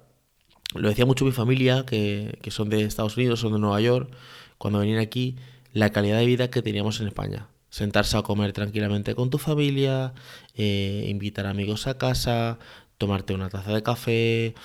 lo 0.75 0.89
decía 0.89 1.05
mucho 1.05 1.25
mi 1.25 1.31
familia, 1.31 1.85
que, 1.85 2.37
que 2.41 2.51
son 2.51 2.69
de 2.69 2.83
Estados 2.83 3.17
Unidos, 3.17 3.39
son 3.39 3.53
de 3.53 3.59
Nueva 3.59 3.81
York, 3.81 4.11
cuando 4.57 4.79
venían 4.79 4.99
aquí, 4.99 5.37
la 5.73 5.91
calidad 5.91 6.19
de 6.19 6.25
vida 6.25 6.49
que 6.49 6.61
teníamos 6.61 6.99
en 7.01 7.07
España. 7.07 7.49
Sentarse 7.69 8.17
a 8.17 8.21
comer 8.21 8.53
tranquilamente 8.53 9.15
con 9.15 9.29
tu 9.29 9.37
familia, 9.37 10.13
eh, 10.55 11.05
invitar 11.09 11.45
amigos 11.45 11.87
a 11.87 11.97
casa, 11.97 12.59
tomarte 12.97 13.33
una 13.33 13.49
taza 13.49 13.73
de 13.73 13.83
café. 13.83 14.55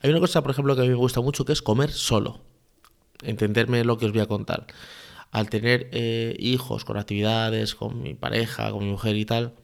Hay 0.00 0.10
una 0.10 0.20
cosa, 0.20 0.42
por 0.42 0.52
ejemplo, 0.52 0.74
que 0.74 0.82
a 0.82 0.84
mí 0.84 0.90
me 0.90 0.96
gusta 0.96 1.20
mucho, 1.20 1.44
que 1.44 1.52
es 1.52 1.62
comer 1.62 1.90
solo. 1.90 2.40
Entenderme 3.22 3.84
lo 3.84 3.98
que 3.98 4.06
os 4.06 4.12
voy 4.12 4.20
a 4.20 4.26
contar. 4.26 4.66
Al 5.30 5.48
tener 5.48 5.88
eh, 5.92 6.36
hijos 6.38 6.84
con 6.84 6.96
actividades, 6.96 7.74
con 7.74 8.02
mi 8.02 8.14
pareja, 8.14 8.70
con 8.70 8.84
mi 8.84 8.90
mujer 8.90 9.16
y 9.16 9.24
tal, 9.24 9.54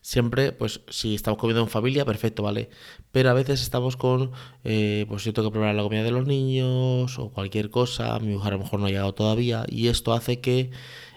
siempre, 0.00 0.52
pues 0.52 0.80
si 0.88 1.14
estamos 1.14 1.38
comiendo 1.38 1.62
en 1.62 1.68
familia, 1.68 2.04
perfecto, 2.04 2.42
¿vale? 2.42 2.70
Pero 3.12 3.30
a 3.30 3.34
veces 3.34 3.62
estamos 3.62 3.96
con, 3.96 4.32
eh, 4.64 5.06
pues 5.08 5.24
yo 5.24 5.32
tengo 5.32 5.48
que 5.48 5.52
preparar 5.52 5.74
la 5.74 5.82
comida 5.82 6.02
de 6.02 6.10
los 6.10 6.26
niños 6.26 7.18
o 7.18 7.30
cualquier 7.30 7.70
cosa, 7.70 8.18
mi 8.18 8.34
mujer 8.34 8.54
a 8.54 8.56
lo 8.56 8.62
mejor 8.62 8.80
no 8.80 8.86
ha 8.86 8.90
llegado 8.90 9.14
todavía 9.14 9.64
y 9.68 9.88
esto 9.88 10.12
hace 10.12 10.40
que, 10.40 10.70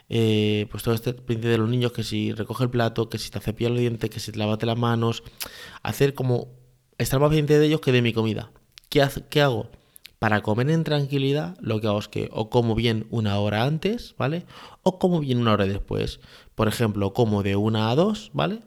eh, 0.10 0.68
pues 0.72 0.84
todo 0.84 0.96
este 0.96 1.14
pendiente 1.14 1.50
de 1.50 1.58
los 1.58 1.70
niños, 1.70 1.92
que 1.92 2.04
si 2.04 2.34
recoge 2.34 2.64
el 2.64 2.70
plato, 2.70 3.10
que 3.10 3.18
si 3.18 3.30
te 3.30 3.40
cepilla 3.40 3.70
los 3.70 3.80
dientes, 3.80 4.10
que 4.10 4.20
si 4.20 4.32
te 4.32 4.40
lavate 4.40 4.66
las 4.66 4.78
manos, 4.78 5.24
hacer 5.84 6.14
como, 6.14 6.50
estar 6.98 7.20
más 7.20 7.30
pendiente 7.30 7.60
de 7.60 7.66
ellos 7.68 7.82
que 7.82 7.92
de 7.92 8.02
mi 8.02 8.14
comida. 8.14 8.52
¿Qué, 8.90 9.08
¿Qué 9.30 9.42
hago? 9.42 9.70
Para 10.20 10.42
comer 10.42 10.70
en 10.70 10.84
tranquilidad, 10.84 11.58
lo 11.62 11.80
que 11.80 11.88
hago 11.88 12.00
es 12.00 12.10
que 12.10 12.30
o 12.34 12.50
como 12.50 12.76
bien 12.76 13.08
una 13.10 13.40
hora 13.40 13.64
antes, 13.64 14.16
¿vale? 14.18 14.46
O 14.84 15.00
como 15.00 15.22
bien 15.22 15.40
una 15.40 15.54
hora 15.54 15.66
después. 15.66 16.20
Por 16.56 16.68
ejemplo, 16.68 17.14
como 17.14 17.42
de 17.42 17.56
una 17.56 17.90
a 17.90 17.96
dos, 17.96 18.30
¿vale? 18.34 18.60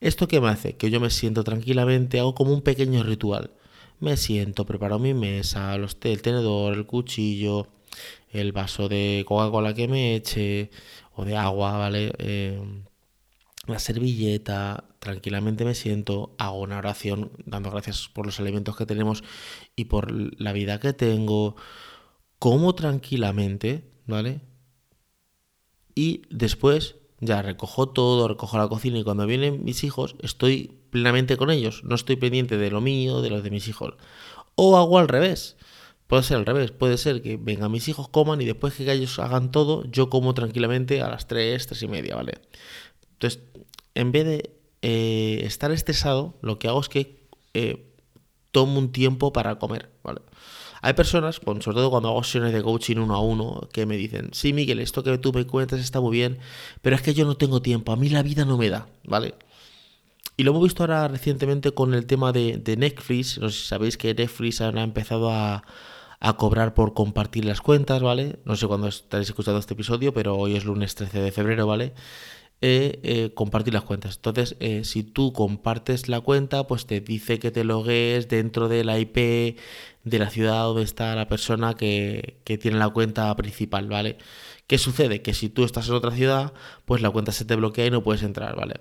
¿Esto 0.00 0.28
qué 0.28 0.40
me 0.40 0.48
hace? 0.48 0.74
Que 0.76 0.90
yo 0.90 1.00
me 1.00 1.10
siento 1.10 1.44
tranquilamente, 1.44 2.20
hago 2.20 2.34
como 2.34 2.52
un 2.52 2.62
pequeño 2.62 3.02
ritual. 3.04 3.52
Me 4.00 4.16
siento, 4.16 4.66
preparo 4.66 4.98
mi 4.98 5.14
mesa, 5.14 5.76
los 5.78 5.96
el 6.02 6.22
tenedor, 6.22 6.74
el 6.74 6.86
cuchillo, 6.86 7.68
el 8.30 8.52
vaso 8.52 8.88
de 8.88 9.24
Coca-Cola 9.26 9.74
que 9.74 9.88
me 9.88 10.16
eche, 10.16 10.70
o 11.14 11.24
de 11.24 11.36
agua, 11.36 11.78
¿vale? 11.78 12.12
Eh, 12.18 12.60
la 13.66 13.78
servilleta, 13.78 14.84
tranquilamente 15.02 15.64
me 15.64 15.74
siento, 15.74 16.32
hago 16.38 16.60
una 16.60 16.78
oración 16.78 17.32
dando 17.44 17.72
gracias 17.72 18.08
por 18.08 18.24
los 18.24 18.38
alimentos 18.38 18.76
que 18.76 18.86
tenemos 18.86 19.24
y 19.74 19.86
por 19.86 20.12
la 20.40 20.52
vida 20.52 20.78
que 20.78 20.92
tengo, 20.92 21.56
como 22.38 22.76
tranquilamente, 22.76 23.82
¿vale? 24.06 24.42
Y 25.96 26.22
después 26.30 26.94
ya 27.18 27.42
recojo 27.42 27.88
todo, 27.88 28.28
recojo 28.28 28.56
la 28.58 28.68
cocina 28.68 28.96
y 28.96 29.02
cuando 29.02 29.26
vienen 29.26 29.64
mis 29.64 29.82
hijos 29.82 30.14
estoy 30.22 30.78
plenamente 30.90 31.36
con 31.36 31.50
ellos, 31.50 31.82
no 31.82 31.96
estoy 31.96 32.14
pendiente 32.14 32.56
de 32.56 32.70
lo 32.70 32.80
mío, 32.80 33.22
de 33.22 33.30
los 33.30 33.42
de 33.42 33.50
mis 33.50 33.66
hijos. 33.66 33.94
O 34.54 34.76
hago 34.76 34.98
al 34.98 35.08
revés. 35.08 35.56
Puede 36.06 36.22
ser 36.22 36.36
al 36.36 36.46
revés, 36.46 36.70
puede 36.70 36.96
ser 36.96 37.22
que 37.22 37.36
vengan 37.38 37.72
mis 37.72 37.88
hijos, 37.88 38.08
coman 38.08 38.40
y 38.40 38.44
después 38.44 38.74
que 38.74 38.92
ellos 38.92 39.18
hagan 39.18 39.50
todo, 39.50 39.82
yo 39.90 40.08
como 40.10 40.32
tranquilamente 40.32 41.02
a 41.02 41.08
las 41.08 41.26
3, 41.26 41.66
3 41.66 41.82
y 41.82 41.88
media, 41.88 42.14
¿vale? 42.14 42.34
Entonces, 43.14 43.42
en 43.94 44.12
vez 44.12 44.26
de 44.26 44.61
eh, 44.82 45.40
estar 45.44 45.70
estresado, 45.70 46.38
lo 46.42 46.58
que 46.58 46.68
hago 46.68 46.80
es 46.80 46.88
que 46.88 47.26
eh, 47.54 47.94
tomo 48.50 48.78
un 48.78 48.92
tiempo 48.92 49.32
para 49.32 49.58
comer, 49.58 49.90
¿vale? 50.02 50.20
Hay 50.82 50.94
personas, 50.94 51.36
sobre 51.36 51.76
todo 51.76 51.90
cuando 51.90 52.08
hago 52.08 52.24
sesiones 52.24 52.52
de 52.52 52.60
coaching 52.60 52.96
uno 52.96 53.14
a 53.14 53.20
uno, 53.20 53.68
que 53.72 53.86
me 53.86 53.96
dicen, 53.96 54.30
sí, 54.32 54.52
Miguel, 54.52 54.80
esto 54.80 55.04
que 55.04 55.16
tú 55.18 55.32
me 55.32 55.46
cuentas 55.46 55.78
está 55.78 56.00
muy 56.00 56.10
bien, 56.16 56.38
pero 56.82 56.96
es 56.96 57.02
que 57.02 57.14
yo 57.14 57.24
no 57.24 57.36
tengo 57.36 57.62
tiempo, 57.62 57.92
a 57.92 57.96
mí 57.96 58.08
la 58.08 58.22
vida 58.24 58.44
no 58.44 58.58
me 58.58 58.68
da, 58.68 58.88
¿vale? 59.04 59.34
Y 60.36 60.42
lo 60.42 60.50
hemos 60.50 60.64
visto 60.64 60.82
ahora 60.82 61.06
recientemente 61.06 61.70
con 61.72 61.94
el 61.94 62.06
tema 62.06 62.32
de, 62.32 62.60
Netflix, 62.76 63.38
no 63.38 63.48
sé 63.48 63.60
si 63.60 63.66
sabéis 63.68 63.96
que 63.96 64.12
Netflix 64.12 64.60
ha 64.60 64.70
empezado 64.70 65.30
a, 65.30 65.62
a 66.18 66.36
cobrar 66.36 66.74
por 66.74 66.94
compartir 66.94 67.44
las 67.44 67.60
cuentas, 67.60 68.02
¿vale? 68.02 68.40
No 68.44 68.56
sé 68.56 68.66
cuándo 68.66 68.88
estaréis 68.88 69.28
escuchando 69.28 69.60
este 69.60 69.74
episodio, 69.74 70.12
pero 70.12 70.36
hoy 70.36 70.56
es 70.56 70.64
lunes 70.64 70.94
13 70.96 71.20
de 71.20 71.32
febrero, 71.32 71.66
¿vale? 71.66 71.94
Eh, 72.64 73.00
eh, 73.02 73.34
compartir 73.34 73.74
las 73.74 73.82
cuentas. 73.82 74.14
Entonces, 74.16 74.54
eh, 74.60 74.84
si 74.84 75.02
tú 75.02 75.32
compartes 75.32 76.08
la 76.08 76.20
cuenta, 76.20 76.64
pues 76.68 76.86
te 76.86 77.00
dice 77.00 77.40
que 77.40 77.50
te 77.50 77.64
logues 77.64 78.28
dentro 78.28 78.68
de 78.68 78.84
la 78.84 79.00
IP 79.00 79.58
de 80.04 80.18
la 80.20 80.30
ciudad 80.30 80.62
donde 80.62 80.84
está 80.84 81.16
la 81.16 81.26
persona 81.26 81.74
que, 81.74 82.40
que, 82.44 82.58
tiene 82.58 82.78
la 82.78 82.88
cuenta 82.88 83.34
principal, 83.34 83.88
¿vale? 83.88 84.16
¿Qué 84.68 84.78
sucede? 84.78 85.22
Que 85.22 85.34
si 85.34 85.48
tú 85.48 85.64
estás 85.64 85.88
en 85.88 85.94
otra 85.94 86.12
ciudad, 86.12 86.52
pues 86.84 87.02
la 87.02 87.10
cuenta 87.10 87.32
se 87.32 87.44
te 87.44 87.56
bloquea 87.56 87.86
y 87.86 87.90
no 87.90 88.04
puedes 88.04 88.22
entrar, 88.22 88.54
¿vale? 88.54 88.76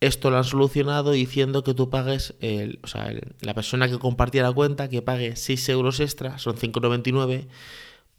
Esto 0.00 0.30
lo 0.30 0.36
han 0.36 0.44
solucionado 0.44 1.12
diciendo 1.12 1.64
que 1.64 1.72
tú 1.72 1.88
pagues, 1.88 2.34
el, 2.40 2.80
o 2.82 2.86
sea, 2.86 3.10
la 3.40 3.54
persona 3.54 3.88
que 3.88 3.98
compartía 3.98 4.42
la 4.42 4.52
cuenta, 4.52 4.90
que 4.90 5.00
pague 5.00 5.36
6 5.36 5.68
euros 5.70 6.00
extra, 6.00 6.38
son 6.38 6.56
5,99 6.56 7.48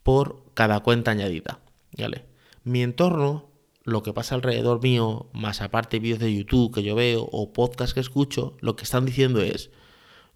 por 0.02 0.42
cada 0.54 0.80
cuenta 0.80 1.12
añadida, 1.12 1.60
¿vale? 1.96 2.24
mi 2.64 2.82
entorno, 2.82 3.48
lo 3.84 4.02
que 4.02 4.12
pasa 4.12 4.34
alrededor 4.34 4.82
mío, 4.82 5.28
más 5.32 5.60
aparte 5.60 5.98
vídeos 5.98 6.20
de 6.20 6.34
YouTube 6.34 6.74
que 6.74 6.82
yo 6.82 6.94
veo 6.94 7.22
o 7.22 7.52
podcasts 7.52 7.94
que 7.94 8.00
escucho, 8.00 8.56
lo 8.60 8.76
que 8.76 8.84
están 8.84 9.04
diciendo 9.04 9.42
es, 9.42 9.70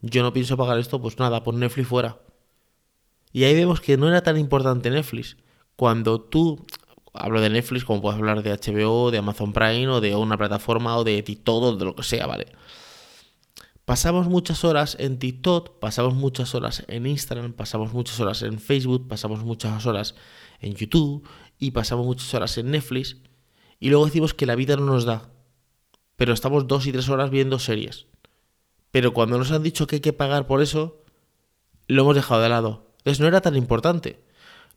yo 0.03 0.23
no 0.23 0.33
pienso 0.33 0.57
pagar 0.57 0.79
esto, 0.79 1.01
pues 1.01 1.19
nada, 1.19 1.43
pon 1.43 1.59
Netflix 1.59 1.89
fuera. 1.89 2.19
Y 3.33 3.45
ahí 3.45 3.55
vemos 3.55 3.81
que 3.81 3.97
no 3.97 4.09
era 4.09 4.23
tan 4.23 4.39
importante 4.39 4.91
Netflix. 4.91 5.37
Cuando 5.77 6.21
tú, 6.21 6.65
hablo 7.13 7.41
de 7.41 7.51
Netflix 7.51 7.85
como 7.85 8.01
puedes 8.01 8.19
hablar 8.19 8.43
de 8.43 8.51
HBO, 8.53 9.11
de 9.11 9.19
Amazon 9.19 9.53
Prime 9.53 9.89
o 9.89 10.01
de 10.01 10.17
una 10.17 10.37
plataforma 10.39 10.97
o 10.97 11.05
de 11.05 11.23
TikTok 11.23 11.63
o 11.63 11.77
de 11.77 11.85
lo 11.85 11.95
que 11.95 12.03
sea, 12.03 12.27
¿vale? 12.27 12.47
Pasamos 13.85 14.27
muchas 14.27 14.65
horas 14.65 14.97
en 14.99 15.19
TikTok, 15.19 15.79
pasamos 15.79 16.15
muchas 16.15 16.55
horas 16.57 16.85
en 16.89 17.07
Instagram, 17.07 17.53
pasamos 17.53 17.93
muchas 17.93 18.19
horas 18.19 18.43
en 18.43 18.59
Facebook, 18.59 19.07
pasamos 19.07 19.45
muchas 19.45 19.87
horas 19.87 20.17
en 20.61 20.75
YouTube 20.75 21.27
y 21.59 21.71
pasamos 21.71 22.05
muchas 22.05 22.35
horas 22.35 22.59
en 22.59 22.73
Netflix 22.73 23.17
y 23.79 23.91
luego 23.91 24.07
decimos 24.07 24.35
que 24.35 24.47
la 24.47 24.55
vida 24.55 24.77
no 24.77 24.87
nos 24.87 25.05
da. 25.05 25.31
Pero 26.17 26.33
estamos 26.33 26.67
dos 26.67 26.87
y 26.87 26.93
tres 26.93 27.09
horas 27.09 27.31
viendo 27.31 27.59
series. 27.59 28.07
Pero 28.91 29.13
cuando 29.13 29.39
nos 29.39 29.53
han 29.53 29.63
dicho 29.63 29.87
que 29.87 29.97
hay 29.97 30.01
que 30.01 30.13
pagar 30.13 30.47
por 30.47 30.63
eso, 30.63 31.03
lo 31.87 32.03
hemos 32.03 32.15
dejado 32.15 32.41
de 32.41 32.49
lado. 32.49 32.87
Entonces 32.99 33.21
no 33.21 33.29
era 33.29 33.41
tan 33.41 33.57
importante. 33.57 34.25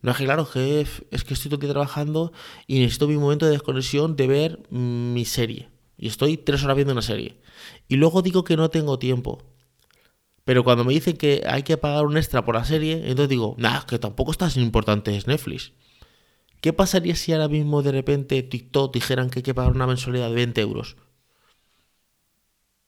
No 0.01 0.11
es 0.11 0.17
que, 0.17 0.25
claro, 0.25 0.45
jefe, 0.45 1.07
es 1.11 1.23
que 1.23 1.33
estoy 1.33 1.49
todo 1.49 1.55
el 1.57 1.61
día 1.61 1.71
trabajando 1.71 2.31
y 2.67 2.79
necesito 2.79 3.07
mi 3.07 3.17
momento 3.17 3.45
de 3.45 3.51
desconexión 3.51 4.15
de 4.15 4.27
ver 4.27 4.59
mi 4.69 5.25
serie. 5.25 5.69
Y 5.97 6.07
estoy 6.07 6.37
tres 6.37 6.63
horas 6.63 6.75
viendo 6.75 6.93
una 6.93 7.01
serie. 7.01 7.39
Y 7.87 7.97
luego 7.97 8.21
digo 8.21 8.43
que 8.43 8.55
no 8.55 8.69
tengo 8.69 8.99
tiempo. 8.99 9.43
Pero 10.45 10.63
cuando 10.63 10.83
me 10.83 10.93
dicen 10.93 11.17
que 11.17 11.43
hay 11.45 11.63
que 11.63 11.77
pagar 11.77 12.05
un 12.05 12.17
extra 12.17 12.45
por 12.45 12.55
la 12.55 12.63
serie, 12.63 13.03
entonces 13.05 13.29
digo, 13.29 13.55
nah, 13.57 13.81
que 13.81 13.99
tampoco 13.99 14.31
está 14.31 14.49
tan 14.49 14.63
importante 14.63 15.15
es 15.15 15.27
Netflix. 15.27 15.73
¿Qué 16.61 16.73
pasaría 16.73 17.15
si 17.15 17.31
ahora 17.31 17.47
mismo 17.47 17.81
de 17.81 17.91
repente 17.91 18.43
TikTok 18.43 18.93
dijeran 18.93 19.29
que 19.29 19.39
hay 19.39 19.43
que 19.43 19.53
pagar 19.53 19.71
una 19.71 19.87
mensualidad 19.87 20.29
de 20.29 20.35
20 20.35 20.61
euros? 20.61 20.97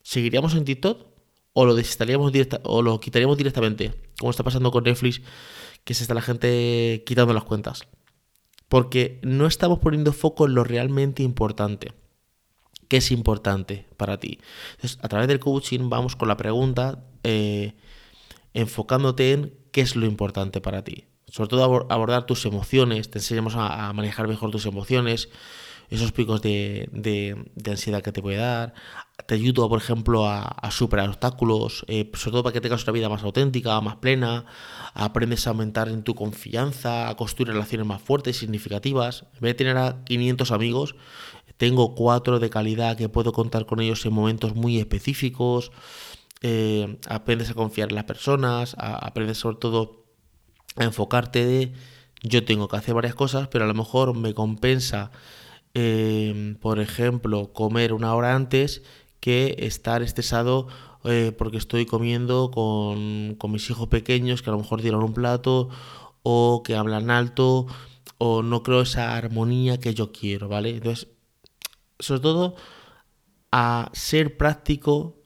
¿Seguiríamos 0.04 0.56
en 0.56 0.66
TikTok? 0.66 1.08
¿O 1.54 1.66
lo 1.66 1.76
desinstalaríamos 1.76 2.32
directa, 2.32 2.62
o 2.64 2.82
lo 2.82 3.00
quitaríamos 3.00 3.38
directamente? 3.38 3.94
Como 4.20 4.32
está 4.32 4.44
pasando 4.44 4.72
con 4.72 4.84
Netflix, 4.84 5.22
que 5.84 5.94
se 5.94 6.04
está 6.04 6.14
la 6.14 6.22
gente 6.22 7.04
quitando 7.06 7.34
las 7.34 7.44
cuentas. 7.44 7.88
Porque 8.68 9.20
no 9.22 9.48
estamos 9.48 9.80
poniendo 9.80 10.14
foco 10.14 10.46
en 10.46 10.56
lo 10.56 10.64
realmente 10.64 11.24
importante. 11.24 11.94
¿Qué 12.88 12.98
es 12.98 13.12
importante 13.12 13.86
para 13.98 14.20
ti? 14.20 14.40
Entonces, 14.76 15.00
a 15.02 15.08
través 15.08 15.28
del 15.28 15.40
coaching 15.40 15.90
vamos 15.90 16.16
con 16.16 16.28
la 16.28 16.38
pregunta 16.38 17.06
eh, 17.24 17.74
enfocándote 18.54 19.32
en 19.32 19.54
qué 19.72 19.82
es 19.82 19.96
lo 19.96 20.06
importante 20.06 20.62
para 20.62 20.84
ti. 20.84 21.06
Sobre 21.32 21.50
todo 21.50 21.88
abordar 21.90 22.28
tus 22.28 22.46
emociones, 22.46 23.10
te 23.10 23.18
enseñamos 23.18 23.56
a 23.56 23.92
manejar 23.94 24.28
mejor 24.28 24.52
tus 24.52 24.68
emociones, 24.68 25.30
esos 25.92 26.14
picos 26.14 26.42
de, 26.42 26.90
de, 26.94 27.72
ansiedad 27.72 28.02
que 28.02 28.14
te 28.14 28.22
puede 28.22 28.38
dar. 28.38 28.74
Te 29.28 29.36
ayudo, 29.36 29.68
por 29.68 29.78
ejemplo, 29.78 30.26
a, 30.26 30.72
superar 30.72 31.10
obstáculos, 31.10 31.84
eh, 31.88 32.10
sobre 32.14 32.32
todo 32.32 32.44
para 32.44 32.54
que 32.54 32.62
tengas 32.62 32.84
una 32.84 32.94
vida 32.94 33.10
más 33.10 33.24
auténtica, 33.24 33.80
más 33.82 33.98
plena. 33.98 34.46
Aprendes 34.94 35.46
a 35.46 35.50
aumentar 35.50 35.90
en 35.90 36.04
tu 36.04 36.16
confianza, 36.16 37.10
a 37.10 37.16
construir 37.18 37.50
relaciones 37.50 37.86
más 37.86 38.02
fuertes 38.02 38.38
y 38.38 38.40
significativas. 38.40 39.26
En 39.34 39.42
vez 39.42 39.52
de 39.52 39.54
tener 39.56 39.78
a 39.78 40.04
500 40.06 40.52
amigos, 40.52 40.96
tengo 41.58 41.94
cuatro 41.94 42.40
de 42.40 42.50
calidad 42.50 42.96
que 42.96 43.10
puedo 43.10 43.34
contar 43.34 43.66
con 43.66 43.82
ellos 43.82 44.06
en 44.06 44.14
momentos 44.14 44.56
muy 44.56 44.80
específicos. 44.80 45.74
Eh, 46.42 46.98
aprendes 47.10 47.50
a 47.50 47.54
confiar 47.54 47.90
en 47.90 47.96
las 47.96 48.06
personas, 48.06 48.76
aprendes 48.80 49.38
sobre 49.38 49.58
todo 49.58 50.01
a 50.76 50.84
enfocarte 50.84 51.46
de 51.46 51.74
yo 52.24 52.46
tengo 52.46 52.68
que 52.68 52.78
hacer 52.78 52.94
varias 52.94 53.16
cosas, 53.16 53.48
pero 53.48 53.66
a 53.66 53.68
lo 53.68 53.74
mejor 53.74 54.16
me 54.16 54.34
compensa 54.34 55.12
Em, 55.74 56.56
por 56.56 56.80
ejemplo, 56.80 57.54
comer 57.54 57.94
una 57.94 58.14
hora 58.14 58.36
antes 58.36 58.84
que 59.22 59.56
estar 59.60 60.02
estresado 60.02 60.68
eh, 61.06 61.34
porque 61.38 61.58
estoy 61.58 61.86
comiendo 61.86 62.52
con, 62.52 63.38
mis 63.52 63.70
hijos 63.70 63.88
pequeños 63.88 64.42
que 64.42 64.50
a 64.50 64.54
lo 64.54 64.60
mejor 64.60 64.82
tiran 64.82 65.04
un 65.04 65.14
plato 65.14 65.70
o 66.24 66.62
que 66.64 66.76
hablan 66.76 67.10
alto 67.10 67.68
o 68.18 68.44
no 68.44 68.64
creo 68.64 68.82
esa 68.82 69.16
armonía 69.16 69.80
que 69.80 69.94
yo 69.94 70.12
quiero, 70.12 70.50
¿vale? 70.50 70.72
Entonces, 70.72 71.08
sobre 72.00 72.22
todo 72.22 72.56
a 73.52 73.90
ser 73.94 74.38
práctico 74.38 75.24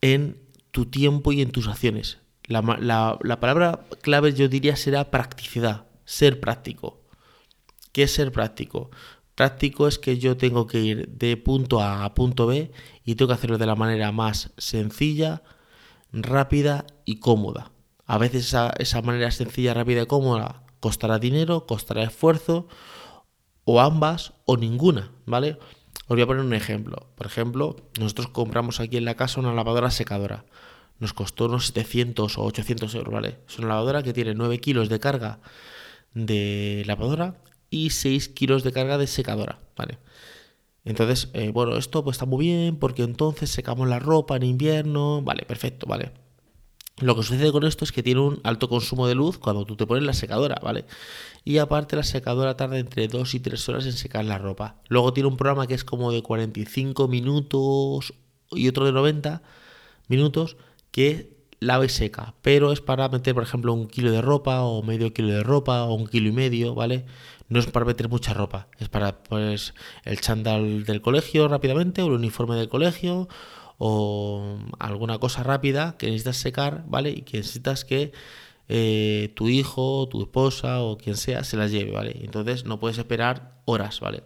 en 0.00 0.38
tu 0.70 0.86
tiempo 0.86 1.32
y 1.32 1.42
en 1.42 1.50
tus 1.52 1.68
acciones. 1.68 2.18
La, 2.46 3.18
la 3.22 3.40
palabra 3.40 3.80
clave 4.02 4.32
yo 4.32 4.48
diría 4.48 4.76
será 4.76 5.10
practicidad, 5.10 5.86
ser 6.04 6.40
práctico. 6.40 7.02
¿Qué 7.92 8.04
es 8.04 8.12
ser 8.12 8.30
práctico? 8.30 8.90
Práctico 9.36 9.86
es 9.86 9.98
que 9.98 10.18
yo 10.18 10.38
tengo 10.38 10.66
que 10.66 10.80
ir 10.80 11.08
de 11.08 11.36
punto 11.36 11.82
A 11.82 12.04
a 12.04 12.14
punto 12.14 12.46
B 12.46 12.72
y 13.04 13.14
tengo 13.14 13.28
que 13.28 13.34
hacerlo 13.34 13.58
de 13.58 13.66
la 13.66 13.74
manera 13.74 14.10
más 14.10 14.50
sencilla, 14.56 15.42
rápida 16.10 16.86
y 17.04 17.20
cómoda. 17.20 17.70
A 18.06 18.16
veces 18.16 18.54
esa, 18.78 19.02
manera 19.02 19.30
sencilla, 19.30 19.74
rápida 19.74 20.02
y 20.02 20.06
cómoda 20.06 20.62
costará 20.80 21.18
dinero, 21.18 21.66
costará 21.66 22.02
esfuerzo, 22.02 22.68
o 23.64 23.80
ambas, 23.80 24.32
o 24.44 24.56
ninguna, 24.56 25.10
¿vale? 25.26 25.58
Os 26.02 26.08
voy 26.08 26.22
a 26.22 26.26
poner 26.26 26.44
un 26.44 26.54
ejemplo. 26.54 27.08
Por 27.16 27.26
ejemplo, 27.26 27.76
nosotros 27.98 28.28
compramos 28.28 28.80
aquí 28.80 28.96
en 28.96 29.04
la 29.04 29.16
casa 29.16 29.40
una 29.40 29.52
lavadora 29.52 29.90
secadora. 29.90 30.44
Nos 30.98 31.12
costó 31.12 31.46
unos 31.46 31.66
700 31.66 32.38
o 32.38 32.44
800 32.44 32.94
euros, 32.94 33.12
¿vale? 33.12 33.38
Es 33.48 33.58
una 33.58 33.68
lavadora 33.68 34.02
que 34.02 34.12
tiene 34.12 34.34
9 34.34 34.58
kilos 34.60 34.88
de 34.88 34.98
carga 34.98 35.40
de 36.14 36.82
lavadora 36.86 37.36
y 37.70 37.90
6 37.90 38.28
kilos 38.30 38.62
de 38.62 38.72
carga 38.72 38.96
de 38.98 39.06
secadora, 39.06 39.60
¿vale? 39.76 39.98
Entonces, 40.84 41.30
eh, 41.34 41.50
bueno, 41.50 41.76
esto 41.76 42.04
pues 42.04 42.14
está 42.14 42.26
muy 42.26 42.46
bien 42.46 42.76
porque 42.76 43.02
entonces 43.02 43.50
secamos 43.50 43.88
la 43.88 43.98
ropa 43.98 44.36
en 44.36 44.44
invierno, 44.44 45.20
vale, 45.20 45.44
perfecto, 45.44 45.86
¿vale? 45.86 46.12
Lo 46.98 47.14
que 47.14 47.22
sucede 47.22 47.52
con 47.52 47.64
esto 47.64 47.84
es 47.84 47.92
que 47.92 48.02
tiene 48.02 48.20
un 48.20 48.40
alto 48.42 48.70
consumo 48.70 49.06
de 49.06 49.14
luz 49.14 49.36
cuando 49.36 49.66
tú 49.66 49.76
te 49.76 49.86
pones 49.86 50.04
la 50.04 50.14
secadora, 50.14 50.58
¿vale? 50.62 50.86
Y 51.44 51.58
aparte 51.58 51.94
la 51.94 52.04
secadora 52.04 52.56
tarda 52.56 52.78
entre 52.78 53.06
2 53.08 53.34
y 53.34 53.40
3 53.40 53.68
horas 53.68 53.84
en 53.84 53.92
secar 53.92 54.24
la 54.24 54.38
ropa. 54.38 54.76
Luego 54.88 55.12
tiene 55.12 55.28
un 55.28 55.36
programa 55.36 55.66
que 55.66 55.74
es 55.74 55.84
como 55.84 56.10
de 56.10 56.22
45 56.22 57.06
minutos 57.08 58.14
y 58.50 58.68
otro 58.68 58.86
de 58.86 58.92
90 58.92 59.42
minutos 60.08 60.56
que 60.96 61.36
lava 61.60 61.84
y 61.84 61.90
seca, 61.90 62.34
pero 62.40 62.72
es 62.72 62.80
para 62.80 63.10
meter, 63.10 63.34
por 63.34 63.42
ejemplo, 63.42 63.74
un 63.74 63.86
kilo 63.86 64.10
de 64.12 64.22
ropa 64.22 64.62
o 64.62 64.82
medio 64.82 65.12
kilo 65.12 65.28
de 65.28 65.42
ropa 65.42 65.84
o 65.84 65.92
un 65.94 66.06
kilo 66.06 66.28
y 66.30 66.32
medio, 66.32 66.74
¿vale? 66.74 67.04
no 67.48 67.60
es 67.60 67.66
para 67.66 67.84
meter 67.84 68.08
mucha 68.08 68.32
ropa, 68.34 68.68
es 68.78 68.88
para 68.88 69.22
pues 69.22 69.74
el 70.04 70.20
chándal 70.20 70.84
del 70.84 71.02
colegio 71.02 71.48
rápidamente 71.48 72.02
o 72.02 72.06
el 72.06 72.12
uniforme 72.14 72.56
del 72.56 72.70
colegio 72.70 73.28
o 73.78 74.58
alguna 74.78 75.18
cosa 75.18 75.42
rápida 75.42 75.96
que 75.98 76.06
necesitas 76.06 76.38
secar, 76.38 76.84
¿vale? 76.88 77.10
Y 77.10 77.22
que 77.22 77.36
necesitas 77.36 77.84
que 77.84 78.12
eh, 78.68 79.32
tu 79.34 79.48
hijo, 79.48 80.08
tu 80.08 80.22
esposa 80.22 80.80
o 80.80 80.96
quien 80.96 81.16
sea 81.16 81.44
se 81.44 81.58
las 81.58 81.70
lleve, 81.70 81.92
¿vale? 81.92 82.16
Entonces 82.22 82.64
no 82.64 82.80
puedes 82.80 82.98
esperar 82.98 83.60
horas, 83.66 84.00
¿vale? 84.00 84.22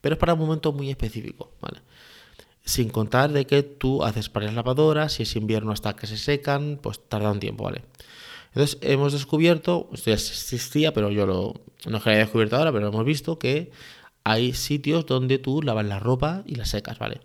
Pero 0.00 0.14
es 0.14 0.18
para 0.18 0.34
un 0.34 0.40
momento 0.40 0.72
muy 0.72 0.90
específico, 0.90 1.52
¿vale? 1.60 1.80
Sin 2.64 2.90
contar 2.90 3.32
de 3.32 3.46
que 3.46 3.62
tú 3.62 4.04
haces 4.04 4.32
varias 4.32 4.54
lavadoras, 4.54 5.14
si 5.14 5.24
es 5.24 5.36
invierno 5.36 5.72
hasta 5.72 5.96
que 5.96 6.06
se 6.06 6.16
secan, 6.16 6.78
pues 6.80 7.00
tarda 7.08 7.32
un 7.32 7.40
tiempo, 7.40 7.64
¿vale? 7.64 7.82
Entonces 8.54 8.78
hemos 8.82 9.12
descubierto, 9.12 9.88
esto 9.92 10.10
ya 10.10 10.14
existía, 10.14 10.92
pero 10.92 11.10
yo 11.10 11.26
lo, 11.26 11.54
no 11.86 11.98
lo 11.98 12.02
haya 12.04 12.18
descubierto 12.18 12.56
ahora, 12.56 12.72
pero 12.72 12.88
hemos 12.88 13.04
visto 13.04 13.38
que 13.38 13.72
hay 14.24 14.52
sitios 14.52 15.06
donde 15.06 15.38
tú 15.38 15.62
lavas 15.62 15.86
la 15.86 15.98
ropa 15.98 16.42
y 16.46 16.54
la 16.54 16.64
secas, 16.64 16.98
¿vale? 16.98 17.20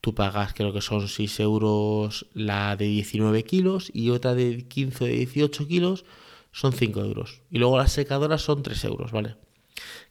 Tú 0.00 0.14
pagas, 0.14 0.54
creo 0.54 0.72
que 0.72 0.80
son 0.80 1.08
6 1.08 1.40
euros 1.40 2.26
la 2.32 2.76
de 2.76 2.84
19 2.84 3.42
kilos 3.44 3.90
y 3.92 4.10
otra 4.10 4.34
de 4.34 4.68
15 4.68 5.04
o 5.04 5.06
de 5.06 5.12
18 5.14 5.66
kilos 5.66 6.04
son 6.52 6.72
5 6.72 7.00
euros. 7.00 7.42
Y 7.50 7.58
luego 7.58 7.78
las 7.78 7.92
secadoras 7.92 8.42
son 8.42 8.62
3 8.62 8.84
euros, 8.84 9.10
¿vale? 9.10 9.36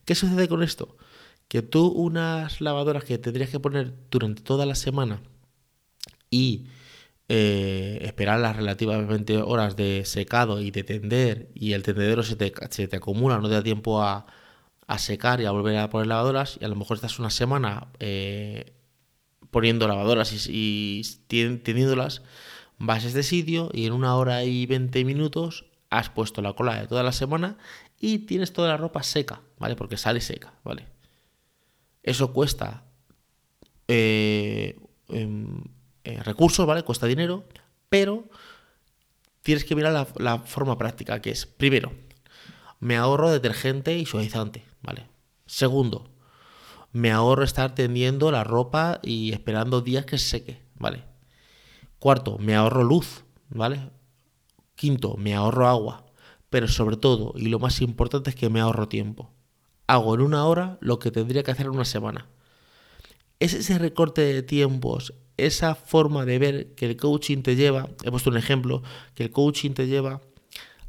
¿Qué 0.04 0.14
sucede 0.14 0.48
con 0.48 0.62
esto? 0.62 0.96
Que 1.48 1.62
tú 1.62 1.88
unas 1.88 2.60
lavadoras 2.60 3.04
que 3.04 3.18
tendrías 3.18 3.50
que 3.50 3.60
poner 3.60 3.94
durante 4.10 4.42
toda 4.42 4.66
la 4.66 4.74
semana 4.74 5.22
y 6.30 6.66
eh, 7.30 7.98
esperar 8.02 8.40
las 8.40 8.56
relativamente 8.56 9.36
horas 9.36 9.76
de 9.76 10.04
secado 10.06 10.62
y 10.62 10.70
de 10.70 10.82
tender 10.82 11.50
y 11.54 11.74
el 11.74 11.82
tendedero 11.82 12.22
se 12.22 12.36
te, 12.36 12.54
se 12.70 12.88
te 12.88 12.96
acumula, 12.96 13.38
no 13.38 13.48
te 13.48 13.54
da 13.54 13.62
tiempo 13.62 14.02
a, 14.02 14.26
secar 14.96 15.40
y 15.42 15.44
a 15.44 15.50
volver 15.50 15.76
a 15.76 15.90
poner 15.90 16.06
lavadoras 16.06 16.58
y 16.58 16.64
a 16.64 16.68
lo 16.68 16.74
mejor 16.74 16.96
estás 16.96 17.18
una 17.18 17.28
semana 17.28 17.88
eh, 18.00 18.72
poniendo 19.50 19.86
lavadoras 19.86 20.48
y, 20.48 21.02
teniéndolas, 21.28 22.22
vas 22.78 23.04
a 23.04 23.08
este 23.08 23.22
sitio 23.22 23.70
y 23.74 23.84
en 23.86 23.92
una 23.92 24.16
hora 24.16 24.44
y 24.44 24.64
20 24.64 25.04
minutos 25.04 25.66
has 25.90 26.08
puesto 26.08 26.40
la 26.40 26.54
cola 26.54 26.80
de 26.80 26.86
toda 26.86 27.02
la 27.02 27.12
semana 27.12 27.58
y 28.00 28.20
tienes 28.20 28.54
toda 28.54 28.68
la 28.68 28.78
ropa 28.78 29.02
seca, 29.02 29.42
¿vale? 29.58 29.76
Porque 29.76 29.98
sale 29.98 30.22
seca, 30.22 30.54
¿vale? 30.64 30.86
Eso 32.08 32.32
cuesta 32.32 32.84
eh, 33.86 34.80
em, 35.10 35.62
eh, 36.04 36.22
recursos, 36.22 36.66
¿vale? 36.66 36.82
Cuesta 36.82 37.06
dinero, 37.06 37.44
pero 37.90 38.24
tienes 39.42 39.66
que 39.66 39.76
mirar 39.76 40.08
la, 40.16 40.38
forma 40.38 40.78
práctica, 40.78 41.20
que 41.20 41.28
es, 41.28 41.44
primero, 41.44 41.92
me 42.80 42.96
ahorro 42.96 43.30
detergente 43.30 43.98
y 43.98 44.06
suavizante, 44.06 44.64
¿vale? 44.80 45.06
Segundo, 45.44 46.10
me 46.92 47.10
ahorro 47.10 47.44
estar 47.44 47.74
tendiendo 47.74 48.32
la 48.32 48.42
ropa 48.42 49.00
y 49.02 49.32
esperando 49.32 49.82
días 49.82 50.06
que 50.06 50.16
se 50.16 50.28
seque, 50.28 50.62
¿vale? 50.76 51.04
Cuarto, 51.98 52.38
me 52.38 52.54
ahorro 52.54 52.84
luz, 52.84 53.24
¿vale? 53.50 53.90
Quinto, 54.76 55.18
me 55.18 55.34
ahorro 55.34 55.68
agua. 55.68 56.06
Pero 56.48 56.68
sobre 56.68 56.96
todo, 56.96 57.34
y 57.36 57.48
lo 57.48 57.58
más 57.58 57.82
importante 57.82 58.30
es 58.30 58.36
que 58.36 58.48
me 58.48 58.60
ahorro 58.60 58.88
tiempo. 58.88 59.30
Hago 59.88 60.14
en 60.14 60.20
una 60.20 60.44
hora 60.44 60.76
lo 60.80 60.98
que 60.98 61.10
tendría 61.10 61.42
que 61.42 61.50
hacer 61.50 61.66
en 61.66 61.72
una 61.72 61.86
semana. 61.86 62.26
Es 63.40 63.54
ese 63.54 63.78
recorte 63.78 64.20
de 64.20 64.42
tiempos, 64.42 65.14
esa 65.38 65.74
forma 65.74 66.26
de 66.26 66.38
ver 66.38 66.74
que 66.74 66.84
el 66.86 66.96
coaching 66.96 67.42
te 67.42 67.56
lleva, 67.56 67.88
he 68.04 68.10
puesto 68.10 68.28
un 68.28 68.36
ejemplo, 68.36 68.82
que 69.14 69.24
el 69.24 69.30
coaching 69.30 69.70
te 69.70 69.86
lleva 69.86 70.20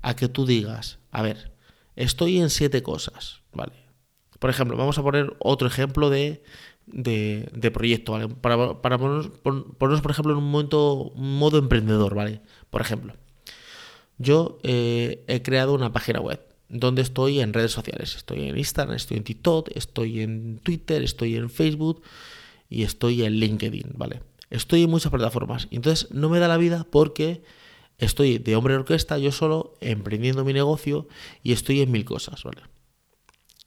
a 0.02 0.16
que 0.16 0.28
tú 0.28 0.46
digas, 0.46 1.00
a 1.12 1.22
ver, 1.22 1.54
estoy 1.96 2.40
en 2.40 2.50
siete 2.50 2.84
cosas, 2.84 3.42
¿vale? 3.54 3.74
Por 4.38 4.50
ejemplo, 4.50 4.76
vamos 4.76 4.98
a 4.98 5.04
poner 5.04 5.34
otro 5.40 5.68
ejemplo 5.68 6.10
de, 6.10 6.44
de, 6.88 7.72
proyecto, 7.72 8.14
¿vale? 8.14 8.28
Para, 8.28 8.82
para 8.82 8.98
ponernos, 8.98 9.32
por 10.02 10.12
ejemplo, 10.12 10.34
en 10.34 10.40
un 10.40 10.52
momento, 10.52 11.14
modo 11.16 11.58
emprendedor, 11.58 12.16
¿vale? 12.16 12.42
Por 12.70 12.82
ejemplo, 12.82 13.14
yo 14.18 14.60
eh, 14.64 15.24
he 15.28 15.42
creado 15.42 15.74
una 15.74 15.94
página 15.94 16.20
web 16.20 16.49
donde 16.70 17.02
estoy 17.02 17.40
en 17.40 17.54
redes 17.54 17.72
sociales. 17.72 18.16
Estoy 18.16 18.48
en 18.48 18.58
Instagram, 18.58 18.96
estoy 18.96 19.18
en 19.18 19.24
TikTok, 19.24 19.70
estoy 19.76 20.22
en 20.22 20.60
Twitter, 20.60 21.04
estoy 21.04 21.36
en 21.36 21.50
Facebook 21.50 22.04
y 22.70 22.84
estoy 22.84 23.24
en 23.24 23.34
LinkedIn, 23.34 23.94
¿vale? 23.96 24.22
Estoy 24.50 24.84
en 24.84 24.90
muchas 24.90 25.12
plataformas. 25.12 25.68
Entonces 25.72 26.10
no 26.12 26.30
me 26.30 26.40
da 26.40 26.48
la 26.48 26.58
vida 26.58 26.86
porque 26.90 27.44
estoy 27.98 28.38
de 28.38 28.56
hombre 28.56 28.74
de 28.74 28.80
orquesta, 28.80 29.18
yo 29.18 29.32
solo, 29.32 29.76
emprendiendo 29.82 30.46
mi 30.46 30.54
negocio 30.54 31.08
y 31.44 31.52
estoy 31.52 31.82
en 31.82 31.92
mil 31.92 32.06
cosas, 32.06 32.44
¿vale? 32.44 32.62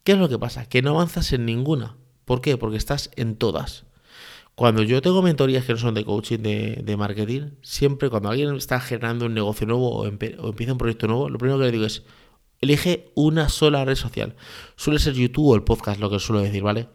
¿Qué 0.05 0.13
es 0.13 0.19
lo 0.19 0.29
que 0.29 0.39
pasa? 0.39 0.69
Que 0.69 0.83
no 0.83 0.91
avanzas 0.91 1.33
en 1.33 1.45
ninguna. 1.45 1.97
¿Por 2.25 2.41
qué? 2.41 2.57
Porque 2.57 2.77
estás 2.77 3.11
en 3.17 3.37
todas. 3.37 3.85
Cuando 4.55 4.83
yo 4.83 5.01
tengo 5.01 5.23
mentorías 5.23 5.65
que 5.65 5.73
no 5.73 5.79
son 5.79 5.95
de 5.95 6.05
coaching, 6.05 6.39
de, 6.39 6.97
marketing, 6.97 7.53
siempre 7.63 8.11
cuando 8.11 8.29
alguien 8.29 8.55
está 8.55 8.81
generando 8.81 9.27
un 9.27 9.35
negocio 9.35 9.67
nuevo 9.67 9.91
o, 9.91 10.07
empieza 10.07 10.73
un 10.73 10.79
proyecto 10.79 11.07
nuevo, 11.07 11.31
lo 11.31 11.39
primero 11.39 11.59
que 11.59 11.67
le 11.67 11.73
digo 11.73 11.85
es, 11.85 12.03
elige 12.63 13.13
una 13.15 13.51
sola 13.51 13.85
red 13.85 13.97
social. 13.97 14.35
Suele 14.77 14.99
ser 14.99 15.15
YouTube 15.15 15.49
o 15.49 15.55
el 15.55 15.65
podcast, 15.65 16.01
lo 16.01 16.09
que 16.09 16.19
suelo 16.19 16.41
decir, 16.41 16.63
¿vale? 16.63 16.89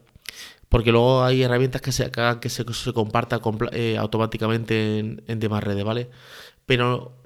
Porque 0.69 0.91
luego 0.91 1.23
hay 1.23 1.43
herramientas 1.43 1.81
que 1.81 1.91
se 1.91 2.05
hagan 2.05 2.39
que 2.39 2.49
se, 2.49 2.65
comparta 2.93 3.39
eh, 3.71 3.97
automáticamente 3.97 4.99
en, 4.99 5.23
en 5.27 5.39
demás 5.39 5.63
redes, 5.63 5.83
¿vale? 5.83 6.09
Pero 6.65 7.21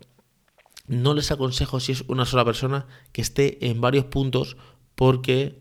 no 0.88 1.14
les 1.14 1.32
aconsejo 1.32 1.80
si 1.80 1.94
es 1.94 2.04
una 2.08 2.26
sola 2.26 2.44
persona 2.44 2.86
que 3.14 3.22
esté 3.22 3.70
en 3.70 3.80
varios 3.80 4.06
puntos 4.06 4.58
porque 4.96 5.60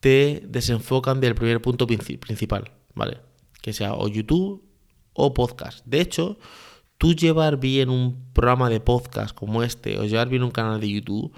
te 0.00 0.42
desenfocan 0.46 1.20
del 1.20 1.34
primer 1.34 1.60
punto 1.60 1.86
principal, 1.86 2.72
¿vale? 2.94 3.20
Que 3.62 3.72
sea 3.72 3.94
o 3.94 4.08
YouTube 4.08 4.62
o 5.14 5.34
podcast. 5.34 5.84
De 5.86 6.00
hecho, 6.00 6.38
tú 6.98 7.14
llevar 7.14 7.58
bien 7.58 7.88
un 7.88 8.32
programa 8.32 8.68
de 8.68 8.80
podcast 8.80 9.34
como 9.34 9.62
este 9.62 9.98
o 9.98 10.04
llevar 10.04 10.28
bien 10.28 10.42
un 10.42 10.50
canal 10.50 10.80
de 10.80 10.90
YouTube 10.90 11.34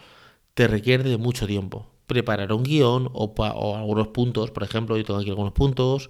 te 0.57 0.67
requiere 0.69 1.05
de 1.05 1.19
mucho 1.19 1.47
tiempo. 1.47 1.87
Preparar 2.07 2.51
un 2.55 2.63
guion 2.63 3.11
o, 3.13 3.35
algunos 3.77 4.09
puntos, 4.09 4.51
por 4.51 4.63
ejemplo, 4.63 4.97
yo 4.97 5.05
tengo 5.05 5.21
aquí 5.21 5.29
algunos 5.29 5.53
puntos, 5.53 6.09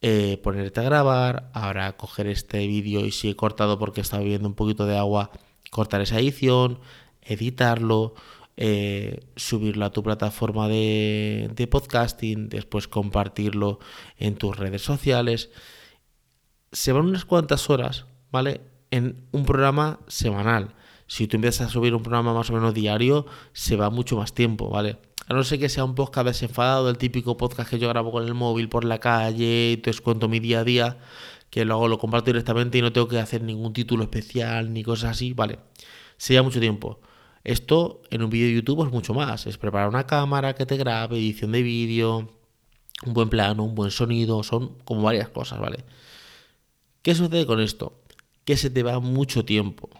eh, 0.00 0.40
ponerte 0.42 0.80
a 0.80 0.82
grabar, 0.82 1.50
ahora 1.52 1.94
coger 1.98 2.26
este 2.26 2.66
vídeo 2.66 3.04
y 3.04 3.10
si 3.10 3.28
he 3.28 3.36
cortado 3.36 3.78
porque 3.78 4.00
estaba 4.00 4.22
bebiendo 4.22 4.48
un 4.48 4.54
poquito 4.54 4.86
de 4.86 4.96
agua, 4.96 5.30
cortar 5.70 6.00
esa 6.00 6.18
edición, 6.18 6.80
editarlo, 7.20 8.14
eh, 8.56 9.20
subirlo 9.36 9.84
a 9.84 9.92
tu 9.92 10.02
plataforma 10.02 10.68
de, 10.68 11.68
podcasting, 11.70 12.48
después 12.48 12.88
compartirlo 12.88 13.78
en 14.16 14.36
tus 14.36 14.56
redes 14.56 14.80
sociales. 14.80 15.50
Se 16.72 16.92
van 16.92 17.04
unas 17.04 17.26
cuantas 17.26 17.68
horas, 17.68 18.06
¿vale? 18.30 18.62
En 18.90 19.26
un 19.32 19.44
programa 19.44 20.00
semanal. 20.06 20.76
Si 21.12 21.26
tú 21.26 21.36
empiezas 21.36 21.66
a 21.66 21.70
subir 21.70 21.94
un 21.94 22.02
programa 22.02 22.32
más 22.32 22.48
o 22.48 22.54
menos 22.54 22.72
diario, 22.72 23.26
se 23.52 23.76
va 23.76 23.90
mucho 23.90 24.16
más 24.16 24.32
tiempo, 24.32 24.70
¿vale? 24.70 24.96
A 25.26 25.34
no 25.34 25.44
ser 25.44 25.58
que 25.58 25.68
sea 25.68 25.84
un 25.84 25.94
podcast 25.94 26.26
desenfadado, 26.26 26.88
el 26.88 26.96
típico 26.96 27.36
podcast 27.36 27.68
que 27.68 27.78
yo 27.78 27.86
grabo 27.90 28.10
con 28.10 28.24
el 28.24 28.32
móvil 28.32 28.70
por 28.70 28.82
la 28.86 28.96
calle 28.96 29.72
y 29.72 29.76
te 29.76 29.92
cuento 30.00 30.26
mi 30.30 30.40
día 30.40 30.60
a 30.60 30.64
día, 30.64 30.96
que 31.50 31.66
luego 31.66 31.86
lo 31.86 31.98
comparto 31.98 32.30
directamente 32.30 32.78
y 32.78 32.80
no 32.80 32.94
tengo 32.94 33.08
que 33.08 33.18
hacer 33.18 33.42
ningún 33.42 33.74
título 33.74 34.04
especial 34.04 34.72
ni 34.72 34.82
cosas 34.82 35.10
así, 35.10 35.34
¿vale? 35.34 35.58
Se 36.16 36.32
lleva 36.32 36.44
mucho 36.44 36.60
tiempo. 36.60 36.98
Esto 37.44 38.00
en 38.08 38.22
un 38.22 38.30
vídeo 38.30 38.46
de 38.46 38.54
YouTube 38.54 38.86
es 38.86 38.90
mucho 38.90 39.12
más. 39.12 39.46
Es 39.46 39.58
preparar 39.58 39.90
una 39.90 40.06
cámara 40.06 40.54
que 40.54 40.64
te 40.64 40.78
grabe, 40.78 41.18
edición 41.18 41.52
de 41.52 41.60
vídeo, 41.60 42.30
un 43.04 43.12
buen 43.12 43.28
plano, 43.28 43.64
un 43.64 43.74
buen 43.74 43.90
sonido, 43.90 44.42
son 44.42 44.78
como 44.86 45.02
varias 45.02 45.28
cosas, 45.28 45.60
¿vale? 45.60 45.84
¿Qué 47.02 47.14
sucede 47.14 47.44
con 47.44 47.60
esto? 47.60 48.00
Que 48.46 48.56
se 48.56 48.70
te 48.70 48.82
va 48.82 48.98
mucho 48.98 49.44
tiempo. 49.44 49.90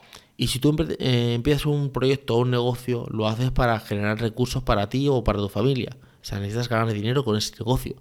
Y 0.42 0.48
si 0.48 0.58
tú 0.58 0.74
eh, 0.98 1.34
empiezas 1.34 1.66
un 1.66 1.90
proyecto 1.90 2.34
o 2.34 2.40
un 2.40 2.50
negocio, 2.50 3.06
lo 3.12 3.28
haces 3.28 3.52
para 3.52 3.78
generar 3.78 4.20
recursos 4.20 4.64
para 4.64 4.88
ti 4.88 5.06
o 5.08 5.22
para 5.22 5.38
tu 5.38 5.48
familia. 5.48 5.96
O 6.20 6.24
sea, 6.24 6.40
necesitas 6.40 6.68
ganar 6.68 6.92
dinero 6.92 7.24
con 7.24 7.36
ese 7.36 7.54
negocio. 7.60 7.94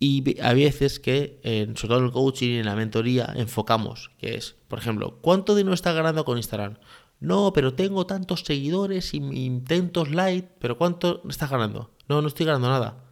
Y 0.00 0.40
hay 0.40 0.64
veces 0.64 0.98
que, 0.98 1.38
sobre 1.76 1.88
todo 1.88 1.98
en 1.98 2.04
el 2.06 2.10
coaching 2.10 2.48
y 2.48 2.56
en 2.58 2.66
la 2.66 2.74
mentoría, 2.74 3.32
enfocamos, 3.36 4.10
que 4.18 4.34
es, 4.34 4.56
por 4.66 4.80
ejemplo, 4.80 5.18
¿cuánto 5.20 5.54
dinero 5.54 5.72
está 5.72 5.92
ganando 5.92 6.24
con 6.24 6.36
Instagram? 6.36 6.78
No, 7.20 7.52
pero 7.52 7.74
tengo 7.74 8.06
tantos 8.06 8.40
seguidores 8.40 9.14
y 9.14 9.18
intentos 9.18 10.10
like, 10.10 10.48
pero 10.58 10.76
¿cuánto 10.76 11.22
estás 11.28 11.48
ganando? 11.48 11.92
No, 12.08 12.22
no 12.22 12.26
estoy 12.26 12.46
ganando 12.46 12.70
nada. 12.70 13.04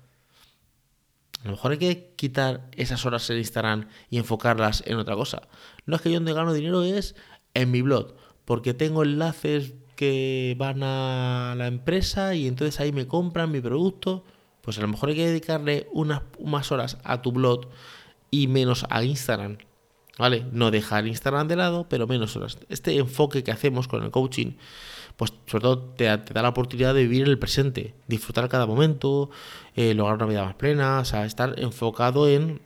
A 1.42 1.44
lo 1.44 1.52
mejor 1.52 1.70
hay 1.70 1.78
que 1.78 2.14
quitar 2.16 2.68
esas 2.72 3.06
horas 3.06 3.30
en 3.30 3.38
Instagram 3.38 3.86
y 4.10 4.18
enfocarlas 4.18 4.82
en 4.86 4.96
otra 4.96 5.14
cosa. 5.14 5.42
No 5.86 5.94
es 5.94 6.02
que 6.02 6.10
yo 6.10 6.16
donde 6.16 6.32
gano 6.32 6.52
dinero 6.52 6.82
es 6.82 7.14
en 7.60 7.70
mi 7.70 7.82
blog, 7.82 8.14
porque 8.44 8.74
tengo 8.74 9.02
enlaces 9.02 9.74
que 9.96 10.54
van 10.58 10.82
a 10.82 11.54
la 11.56 11.66
empresa 11.66 12.34
y 12.34 12.46
entonces 12.46 12.80
ahí 12.80 12.92
me 12.92 13.06
compran 13.06 13.50
mi 13.50 13.60
producto. 13.60 14.24
Pues 14.62 14.78
a 14.78 14.82
lo 14.82 14.88
mejor 14.88 15.08
hay 15.08 15.16
que 15.16 15.26
dedicarle 15.26 15.88
unas 15.92 16.22
más 16.44 16.70
horas 16.72 16.98
a 17.04 17.22
tu 17.22 17.32
blog 17.32 17.68
y 18.30 18.46
menos 18.48 18.86
a 18.90 19.02
Instagram. 19.02 19.58
¿vale? 20.18 20.44
No 20.52 20.70
dejar 20.70 21.06
Instagram 21.06 21.48
de 21.48 21.56
lado, 21.56 21.86
pero 21.88 22.06
menos 22.06 22.36
horas. 22.36 22.58
Este 22.68 22.96
enfoque 22.98 23.42
que 23.42 23.52
hacemos 23.52 23.88
con 23.88 24.02
el 24.02 24.10
coaching, 24.10 24.52
pues 25.16 25.32
sobre 25.46 25.62
todo 25.62 25.78
te, 25.96 26.04
da 26.04 26.42
la 26.42 26.48
oportunidad 26.50 26.92
de 26.92 27.02
vivir 27.02 27.26
el 27.26 27.38
presente, 27.38 27.94
disfrutar 28.08 28.48
cada 28.48 28.66
momento, 28.66 29.30
eh, 29.74 29.94
lograr 29.94 30.16
una 30.16 30.26
vida 30.26 30.44
más 30.44 30.54
plena, 30.56 31.00
o 31.00 31.04
sea, 31.04 31.24
estar 31.24 31.54
enfocado 31.58 32.28
en, 32.28 32.60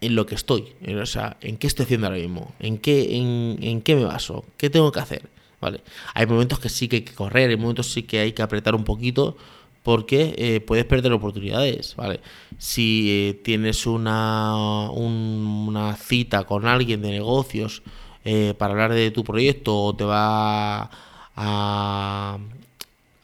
en 0.00 0.14
lo 0.14 0.26
que 0.26 0.34
estoy, 0.34 0.74
o 1.00 1.06
sea, 1.06 1.36
en 1.40 1.56
qué 1.56 1.66
estoy 1.66 1.84
haciendo 1.84 2.06
ahora 2.06 2.18
mismo, 2.18 2.54
en 2.60 2.78
qué, 2.78 3.16
en, 3.16 3.58
en 3.62 3.82
qué 3.82 3.96
me 3.96 4.04
baso, 4.04 4.44
qué 4.56 4.70
tengo 4.70 4.92
que 4.92 5.00
hacer, 5.00 5.22
¿vale? 5.60 5.80
Hay 6.14 6.26
momentos 6.26 6.60
que 6.60 6.68
sí 6.68 6.88
que 6.88 6.96
hay 6.96 7.02
que 7.02 7.14
correr, 7.14 7.50
hay 7.50 7.56
momentos 7.56 7.92
sí 7.92 8.04
que 8.04 8.20
hay 8.20 8.32
que 8.32 8.42
apretar 8.42 8.74
un 8.74 8.84
poquito, 8.84 9.36
porque 9.82 10.34
eh, 10.36 10.60
puedes 10.60 10.84
perder 10.84 11.12
oportunidades, 11.12 11.96
¿vale? 11.96 12.20
Si 12.58 13.06
eh, 13.08 13.40
tienes 13.42 13.86
una, 13.86 14.90
una 14.90 15.96
cita 15.96 16.44
con 16.44 16.66
alguien 16.66 17.00
de 17.00 17.10
negocios 17.10 17.82
eh, 18.24 18.54
para 18.58 18.72
hablar 18.72 18.92
de 18.92 19.10
tu 19.10 19.24
proyecto 19.24 19.74
o 19.74 19.96
te 19.96 20.04
va 20.04 20.90
a, 21.34 22.38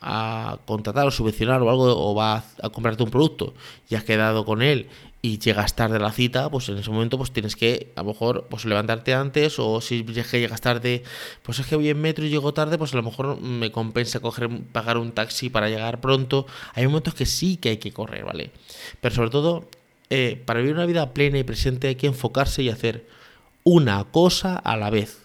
a 0.00 0.58
contratar 0.64 1.06
o 1.06 1.10
subvencionar 1.10 1.60
o 1.60 1.68
algo 1.68 1.84
o 1.84 2.14
va 2.14 2.44
a 2.62 2.70
comprarte 2.70 3.02
un 3.02 3.10
producto 3.10 3.52
y 3.90 3.96
has 3.96 4.04
quedado 4.04 4.46
con 4.46 4.62
él 4.62 4.88
y 5.24 5.38
llegas 5.38 5.74
tarde 5.74 5.96
a 5.96 6.00
la 6.00 6.12
cita, 6.12 6.50
pues 6.50 6.68
en 6.68 6.76
ese 6.76 6.90
momento 6.90 7.16
pues 7.16 7.32
tienes 7.32 7.56
que 7.56 7.94
a 7.96 8.02
lo 8.02 8.08
mejor 8.08 8.46
pues 8.50 8.66
levantarte 8.66 9.14
antes 9.14 9.58
o 9.58 9.80
si 9.80 10.04
es 10.14 10.26
que 10.26 10.38
llegas 10.38 10.60
tarde, 10.60 11.02
pues 11.42 11.58
es 11.60 11.66
que 11.66 11.76
voy 11.76 11.88
en 11.88 11.98
metro 11.98 12.26
y 12.26 12.28
llego 12.28 12.52
tarde, 12.52 12.76
pues 12.76 12.92
a 12.92 12.96
lo 12.96 13.02
mejor 13.02 13.40
me 13.40 13.72
compensa 13.72 14.20
coger 14.20 14.50
pagar 14.70 14.98
un 14.98 15.12
taxi 15.12 15.48
para 15.48 15.70
llegar 15.70 16.02
pronto. 16.02 16.46
Hay 16.74 16.87
momentos 16.87 17.14
que 17.14 17.24
sí 17.24 17.56
que 17.56 17.70
hay 17.70 17.76
que 17.78 17.90
correr, 17.90 18.22
¿vale? 18.22 18.50
Pero 19.00 19.14
sobre 19.14 19.30
todo 19.30 19.64
eh, 20.10 20.42
para 20.44 20.60
vivir 20.60 20.74
una 20.74 20.84
vida 20.84 21.14
plena 21.14 21.38
y 21.38 21.42
presente 21.42 21.88
hay 21.88 21.94
que 21.94 22.06
enfocarse 22.06 22.62
y 22.62 22.68
hacer 22.68 23.06
una 23.62 24.04
cosa 24.04 24.56
a 24.56 24.76
la 24.76 24.90
vez. 24.90 25.24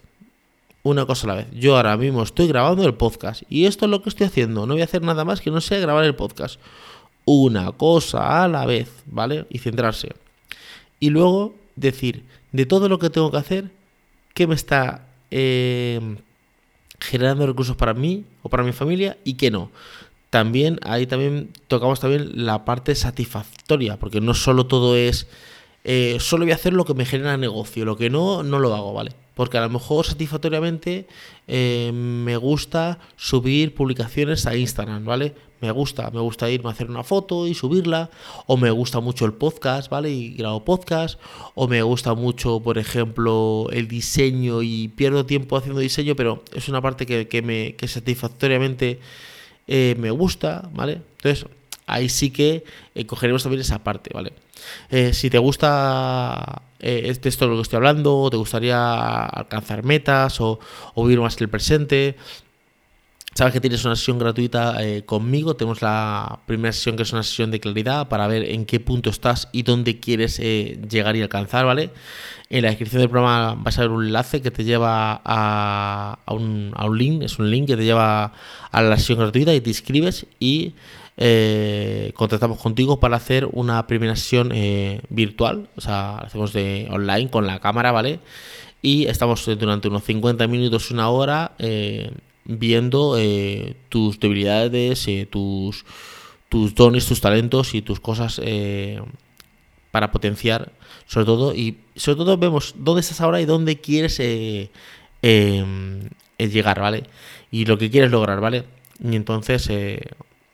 Una 0.82 1.06
cosa 1.06 1.28
a 1.28 1.36
la 1.36 1.36
vez. 1.36 1.48
Yo 1.52 1.76
ahora 1.76 1.98
mismo 1.98 2.24
estoy 2.24 2.48
grabando 2.48 2.86
el 2.86 2.94
podcast 2.94 3.44
y 3.50 3.66
esto 3.66 3.84
es 3.84 3.92
lo 3.92 4.02
que 4.02 4.08
estoy 4.08 4.28
haciendo. 4.28 4.66
No 4.66 4.76
voy 4.76 4.82
a 4.82 4.86
hacer 4.86 5.02
nada 5.02 5.26
más 5.26 5.42
que 5.42 5.52
no 5.52 5.60
sea 5.60 5.78
grabar 5.80 6.06
el 6.06 6.16
podcast 6.16 6.58
una 7.30 7.72
cosa 7.74 8.44
a 8.44 8.48
la 8.48 8.66
vez, 8.66 8.90
¿vale? 9.06 9.46
Y 9.52 9.60
centrarse. 9.60 10.10
Y 11.00 11.12
luego 11.12 11.54
decir, 11.76 12.24
de 12.52 12.66
todo 12.66 12.90
lo 12.90 12.98
que 12.98 13.12
tengo 13.12 13.30
que 13.30 13.38
hacer, 13.38 13.72
¿qué 14.34 14.48
me 14.48 14.56
está 14.56 15.06
eh, 15.30 16.18
generando 17.00 17.46
recursos 17.46 17.76
para 17.76 17.94
mí 17.94 18.26
o 18.42 18.50
para 18.50 18.64
mi 18.64 18.72
familia 18.72 19.16
y 19.24 19.36
qué 19.36 19.52
no? 19.52 19.70
También 20.32 20.80
ahí 20.82 21.06
también 21.06 21.52
tocamos 21.68 22.00
también 22.00 22.46
la 22.46 22.66
parte 22.66 22.96
satisfactoria, 22.96 23.98
porque 23.98 24.22
no 24.22 24.34
solo 24.34 24.66
todo 24.66 24.96
es 24.96 25.28
eh, 25.84 26.18
solo 26.20 26.46
voy 26.46 26.52
a 26.52 26.56
hacer 26.56 26.74
lo 26.74 26.86
que 26.86 26.94
me 26.94 27.06
genera 27.06 27.38
negocio, 27.38 27.86
lo 27.86 27.96
que 27.96 28.10
no, 28.10 28.44
no 28.44 28.60
lo 28.60 28.76
hago, 28.76 28.94
¿vale? 28.94 29.14
Porque 29.34 29.58
a 29.58 29.62
lo 29.62 29.70
mejor 29.70 30.06
satisfactoriamente 30.06 31.08
eh, 31.48 31.92
me 31.94 32.36
gusta 32.36 33.00
subir 33.16 33.74
publicaciones 33.74 34.46
a 34.46 34.56
Instagram, 34.58 35.06
¿vale? 35.06 35.34
Me 35.62 35.72
gusta, 35.72 36.10
me 36.12 36.20
gusta 36.20 36.50
irme 36.50 36.70
a 36.70 36.74
hacer 36.74 36.90
una 36.90 37.04
foto 37.04 37.48
y 37.48 37.54
subirla, 37.54 38.10
o 38.48 38.58
me 38.58 38.72
gusta 38.72 39.00
mucho 39.00 39.26
el 39.26 39.34
podcast, 39.34 39.90
¿vale? 39.90 40.10
Y 40.10 40.34
grabo 40.34 40.66
podcast, 40.66 41.20
o 41.56 41.68
me 41.68 41.82
gusta 41.82 42.14
mucho, 42.14 42.60
por 42.60 42.78
ejemplo, 42.78 43.68
el 43.72 43.88
diseño 43.88 44.62
y 44.62 44.90
pierdo 44.90 45.26
tiempo 45.26 45.56
haciendo 45.56 45.80
diseño, 45.80 46.16
pero 46.16 46.44
es 46.54 46.68
una 46.68 46.82
parte 46.82 47.06
que, 47.06 47.42
me, 47.42 47.76
que 47.76 47.88
satisfactoriamente 47.88 49.00
eh, 49.68 49.96
me 49.98 50.12
gusta, 50.12 50.70
¿vale? 50.74 51.02
Entonces, 51.18 51.46
ahí 51.86 52.10
sí 52.10 52.32
que 52.32 52.64
cogeremos 53.08 53.44
también 53.44 53.62
esa 53.62 53.84
parte, 53.84 54.12
¿vale? 54.14 54.34
Eh, 54.90 55.14
si 55.14 55.30
te 55.30 55.38
gusta 55.38 56.62
eh, 56.80 57.16
esto 57.24 57.46
de 57.46 57.52
lo 57.52 57.58
que 57.58 57.64
estoy 57.64 57.78
hablando, 57.78 58.18
o 58.18 58.30
te 58.30 58.38
gustaría 58.38 59.26
alcanzar 59.26 59.84
metas 59.84 60.40
o, 60.42 60.60
vivir 60.98 61.20
más 61.20 61.40
el 61.42 61.50
presente, 61.50 62.16
sabes 63.34 63.54
que 63.54 63.62
tienes 63.62 63.86
una 63.86 63.96
sesión 63.96 64.20
gratuita 64.20 64.78
conmigo. 65.06 65.56
Tenemos 65.56 65.82
la 65.82 66.40
primera 66.46 66.74
sesión 66.74 66.96
que 66.98 67.04
es 67.04 67.14
una 67.14 67.24
sesión 67.24 67.52
de 67.52 67.60
claridad 67.60 68.08
para 68.10 68.28
ver 68.28 68.44
en 68.44 68.66
qué 68.66 68.80
punto 68.80 69.10
estás 69.10 69.48
y 69.52 69.64
dónde 69.64 70.00
quieres 70.00 70.40
llegar 70.40 71.16
y 71.16 71.22
alcanzar, 71.22 71.66
¿vale? 71.66 71.92
En 72.50 72.64
la 72.64 72.70
descripción 72.70 73.02
del 73.02 73.10
programa 73.10 73.56
vas 73.56 73.78
a 73.78 73.82
ver 73.82 73.92
un 73.92 74.06
enlace 74.06 74.42
que 74.42 74.50
te 74.50 74.64
lleva 74.64 75.22
a, 75.24 76.18
un, 76.32 76.72
a 76.76 76.86
un 76.86 76.98
link, 76.98 77.22
es 77.24 77.38
un 77.38 77.50
link 77.50 77.68
que 77.68 77.78
te 77.78 77.86
lleva 77.86 78.34
a 78.72 78.82
la 78.82 78.98
sesión 78.98 79.20
gratuita 79.20 79.54
y 79.54 79.62
te 79.62 79.70
inscribes 79.70 80.26
y 80.40 80.74
eh, 81.22 82.14
contactamos 82.16 82.60
contigo 82.60 83.02
para 83.02 83.18
hacer 83.18 83.46
una 83.52 83.88
primera 83.88 84.16
sesión 84.16 84.54
eh, 84.54 85.02
virtual, 85.10 85.68
o 85.76 85.82
sea, 85.82 86.16
hacemos 86.20 86.54
de 86.54 86.88
online 86.90 87.30
con 87.30 87.46
la 87.46 87.60
cámara, 87.60 87.92
¿vale? 87.92 88.22
Y 88.82 89.06
estamos 89.08 89.46
durante 89.46 89.90
unos 89.90 90.06
50 90.06 90.48
minutos, 90.48 90.92
una 90.92 91.10
hora, 91.10 91.52
eh, 91.60 92.12
viendo 92.46 93.18
tus 93.90 94.18
debilidades, 94.22 95.06
tus, 95.30 95.86
tus 96.48 96.74
dones, 96.74 97.06
tus 97.06 97.20
talentos 97.20 97.76
y 97.76 97.82
tus 97.82 98.00
cosas 98.00 98.40
para 99.92 100.14
potenciar, 100.14 100.72
sobre 101.06 101.26
todo, 101.26 101.54
y 101.54 101.80
sobre 101.98 102.16
todo 102.16 102.38
vemos 102.38 102.76
dónde 102.78 103.02
estás 103.02 103.20
ahora 103.20 103.42
y 103.42 103.46
dónde 103.46 103.82
quieres 103.82 104.22
llegar, 105.20 106.80
¿vale? 106.80 107.04
Y 107.52 107.66
lo 107.66 107.78
que 107.78 107.92
quieres 107.92 108.10
lograr, 108.10 108.40
¿vale? 108.40 108.64
Y 109.04 109.18
entonces 109.18 109.70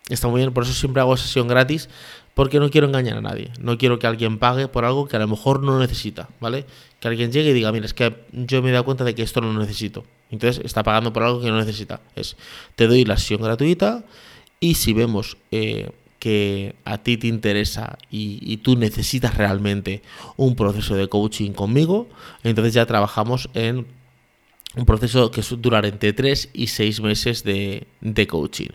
está 0.09 0.27
muy 0.27 0.41
bien, 0.41 0.53
por 0.53 0.63
eso 0.63 0.73
siempre 0.73 1.01
hago 1.01 1.17
sesión 1.17 1.47
gratis, 1.47 1.89
porque 2.35 2.59
no 2.59 2.69
quiero 2.69 2.87
engañar 2.87 3.17
a 3.17 3.21
nadie. 3.21 3.51
No 3.59 3.77
quiero 3.77 3.97
que 3.97 4.07
alguien 4.07 4.37
pague 4.37 4.67
por 4.67 4.85
algo 4.85 5.07
que 5.07 5.15
a 5.15 5.19
lo 5.19 5.27
mejor 5.27 5.63
no 5.63 5.79
necesita, 5.79 6.29
¿vale? 6.39 6.65
Que 6.99 7.07
alguien 7.07 7.31
llegue 7.31 7.51
y 7.51 7.53
diga, 7.53 7.71
mira, 7.71 7.85
es 7.85 7.93
que 7.93 8.13
yo 8.33 8.61
me 8.61 8.69
he 8.69 8.71
dado 8.73 8.85
cuenta 8.85 9.03
de 9.03 9.15
que 9.15 9.23
esto 9.23 9.41
no 9.41 9.51
lo 9.53 9.59
necesito. 9.59 10.03
Entonces 10.29 10.63
está 10.65 10.83
pagando 10.83 11.13
por 11.13 11.23
algo 11.23 11.41
que 11.41 11.49
no 11.49 11.57
necesita. 11.57 12.01
Es, 12.15 12.35
te 12.75 12.87
doy 12.87 13.05
la 13.05 13.17
sesión 13.17 13.41
gratuita 13.41 14.03
y 14.59 14.75
si 14.75 14.93
vemos 14.93 15.37
eh, 15.51 15.91
que 16.19 16.75
a 16.83 16.97
ti 16.97 17.17
te 17.17 17.27
interesa 17.27 17.97
y, 18.09 18.57
tú 18.57 18.75
necesitas 18.75 19.37
realmente 19.37 20.01
un 20.35 20.55
proceso 20.55 20.95
de 20.95 21.07
coaching 21.07 21.51
conmigo, 21.51 22.09
entonces 22.43 22.73
ya 22.73 22.85
trabajamos 22.85 23.49
en 23.53 23.85
un 24.75 24.85
proceso 24.85 25.31
que 25.31 25.41
durar 25.57 25.85
entre 25.85 26.11
3 26.11 26.49
y 26.53 26.67
6 26.67 27.01
meses 27.01 27.43
de, 27.43 27.87
de 28.01 28.27
coaching. 28.27 28.69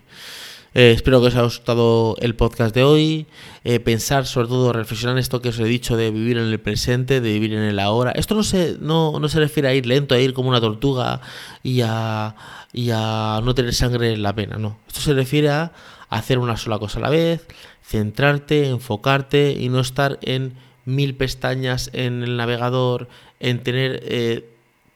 Eh, 0.73 0.91
espero 0.91 1.19
que 1.19 1.27
os 1.27 1.33
haya 1.35 1.43
gustado 1.43 2.15
el 2.21 2.33
podcast 2.35 2.73
de 2.73 2.83
hoy. 2.83 3.27
Eh, 3.65 3.81
pensar, 3.81 4.25
sobre 4.25 4.47
todo, 4.47 4.71
reflexionar 4.71 5.17
en 5.17 5.19
esto 5.19 5.41
que 5.41 5.49
os 5.49 5.59
he 5.59 5.65
dicho 5.65 5.97
de 5.97 6.11
vivir 6.11 6.37
en 6.37 6.45
el 6.45 6.59
presente, 6.61 7.19
de 7.19 7.33
vivir 7.33 7.53
en 7.53 7.63
el 7.63 7.77
ahora. 7.77 8.11
Esto 8.11 8.35
no 8.35 8.43
se, 8.43 8.77
no, 8.79 9.19
no 9.19 9.27
se 9.27 9.39
refiere 9.39 9.67
a 9.67 9.73
ir 9.73 9.85
lento, 9.85 10.15
a 10.15 10.19
ir 10.19 10.33
como 10.33 10.47
una 10.47 10.61
tortuga 10.61 11.19
y 11.61 11.81
a, 11.81 12.35
y 12.71 12.89
a 12.93 13.41
no 13.43 13.53
tener 13.53 13.73
sangre 13.73 14.13
en 14.13 14.23
la 14.23 14.33
pena, 14.33 14.57
no. 14.57 14.77
Esto 14.87 15.01
se 15.01 15.13
refiere 15.13 15.49
a 15.49 15.73
hacer 16.09 16.39
una 16.39 16.55
sola 16.55 16.79
cosa 16.79 16.99
a 16.99 17.01
la 17.01 17.09
vez, 17.09 17.45
centrarte, 17.83 18.69
enfocarte 18.69 19.51
y 19.59 19.67
no 19.67 19.81
estar 19.81 20.19
en 20.21 20.53
mil 20.85 21.15
pestañas 21.15 21.89
en 21.93 22.23
el 22.23 22.37
navegador, 22.37 23.09
en 23.41 23.61
tener 23.61 24.01
eh, 24.05 24.50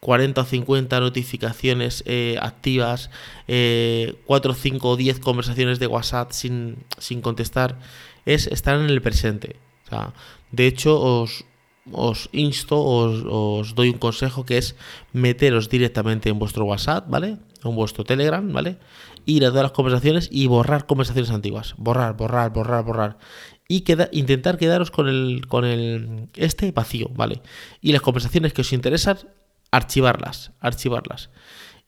40 0.06 0.40
o 0.42 0.46
50 0.46 1.00
notificaciones 1.00 2.04
eh, 2.06 2.38
activas, 2.40 3.10
eh, 3.48 4.14
4, 4.28 4.54
5 4.54 4.90
o 4.90 4.96
10 4.96 5.20
conversaciones 5.20 5.80
de 5.80 5.88
WhatsApp 5.88 6.30
sin, 6.30 6.78
sin 7.00 7.22
contestar, 7.22 7.80
es 8.28 8.46
estar 8.46 8.80
en 8.80 8.86
el 8.86 9.02
presente. 9.02 9.56
O 9.86 9.90
sea, 9.90 10.14
de 10.52 10.68
hecho, 10.68 11.02
os, 11.02 11.46
os 11.92 12.30
insto, 12.34 12.84
os, 12.84 13.26
os, 13.26 13.74
doy 13.74 13.90
un 13.90 13.98
consejo 13.98 14.46
que 14.46 14.60
es 14.60 14.76
meteros 15.12 15.70
directamente 15.70 16.30
en 16.30 16.38
vuestro 16.38 16.66
WhatsApp, 16.66 17.10
¿vale? 17.10 17.40
En 17.64 17.76
vuestro 17.76 18.04
Telegram, 18.04 18.46
¿vale? 18.54 18.78
Ir 19.26 19.44
a 19.44 19.50
todas 19.50 19.64
las 19.64 19.72
conversaciones 19.72 20.30
y 20.32 20.46
borrar 20.46 20.86
conversaciones 20.86 21.32
antiguas. 21.32 21.74
Borrar, 21.78 22.16
borrar, 22.16 22.54
borrar, 22.54 22.86
borrar. 22.86 23.18
Y 23.68 23.82
queda, 23.82 24.10
intentar 24.12 24.60
quedaros 24.60 24.92
con 24.92 25.08
el, 25.08 25.48
con 25.48 25.66
el 25.66 26.30
este 26.36 26.72
vacío, 26.72 27.10
¿vale? 27.16 27.42
Y 27.82 27.92
las 27.92 28.04
conversaciones 28.04 28.54
que 28.54 28.62
os 28.62 28.72
interesan, 28.72 29.18
archivarlas, 29.76 30.52
archivarlas. 30.60 31.30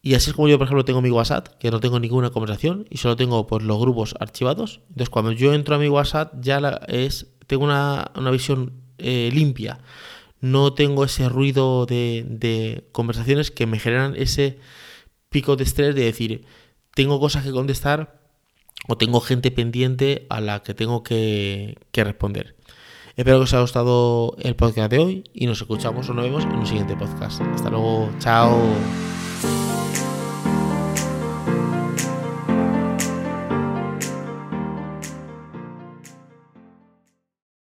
Y 0.02 0.14
así 0.14 0.30
es 0.30 0.36
como 0.36 0.48
yo, 0.48 0.58
por 0.58 0.68
ejemplo, 0.68 0.86
tengo 0.86 1.02
mi 1.02 1.10
WhatsApp, 1.10 1.48
que 1.60 1.72
no 1.72 1.80
tengo 1.80 2.00
ninguna 2.00 2.30
conversación 2.30 2.86
y 2.90 2.98
solo 2.98 3.16
tengo 3.16 3.48
pues, 3.48 3.64
los 3.64 3.80
grupos 3.80 4.16
archivados. 4.20 4.82
Entonces, 4.90 5.10
cuando 5.10 5.32
yo 5.32 5.54
entro 5.54 5.76
a 5.76 5.80
mi 5.80 5.90
WhatsApp, 5.90 6.34
ya 6.40 6.60
la, 6.60 6.82
es, 6.88 7.28
tengo 7.48 7.66
una, 7.66 8.12
visión 8.32 8.74
eh, 8.98 9.30
limpia. 9.34 9.80
No 10.40 10.74
tengo 10.74 11.04
ese 11.04 11.30
ruido 11.30 11.86
de, 11.86 12.26
de, 12.30 12.88
conversaciones 12.92 13.52
que 13.52 13.66
me 13.66 13.80
generan 13.80 14.16
ese 14.16 14.60
pico 15.30 15.56
de 15.56 15.64
estrés 15.64 15.96
de 15.96 16.04
decir, 16.04 16.46
tengo 16.94 17.20
cosas 17.20 17.44
que 17.44 17.52
contestar 17.52 18.22
o 18.88 18.98
tengo 18.98 19.20
gente 19.20 19.50
pendiente 19.50 20.28
a 20.30 20.42
la 20.42 20.62
que 20.62 20.74
tengo 20.74 21.04
que, 21.04 21.76
que 21.92 22.04
responder. 22.04 22.57
Espero 23.18 23.40
que 23.40 23.46
os 23.46 23.54
haya 23.54 23.62
gustado 23.62 24.36
el 24.38 24.56
podcast 24.56 24.92
de 24.92 25.00
hoy 25.00 25.24
y 25.34 25.48
nos 25.48 25.60
escuchamos 25.60 26.08
o 26.08 26.14
nos 26.14 26.24
vemos 26.24 26.44
en 26.44 26.54
un 26.54 26.68
siguiente 26.68 26.96
podcast. 26.96 27.42
Hasta 27.42 27.72
luego, 27.72 28.12
chao. 28.20 28.56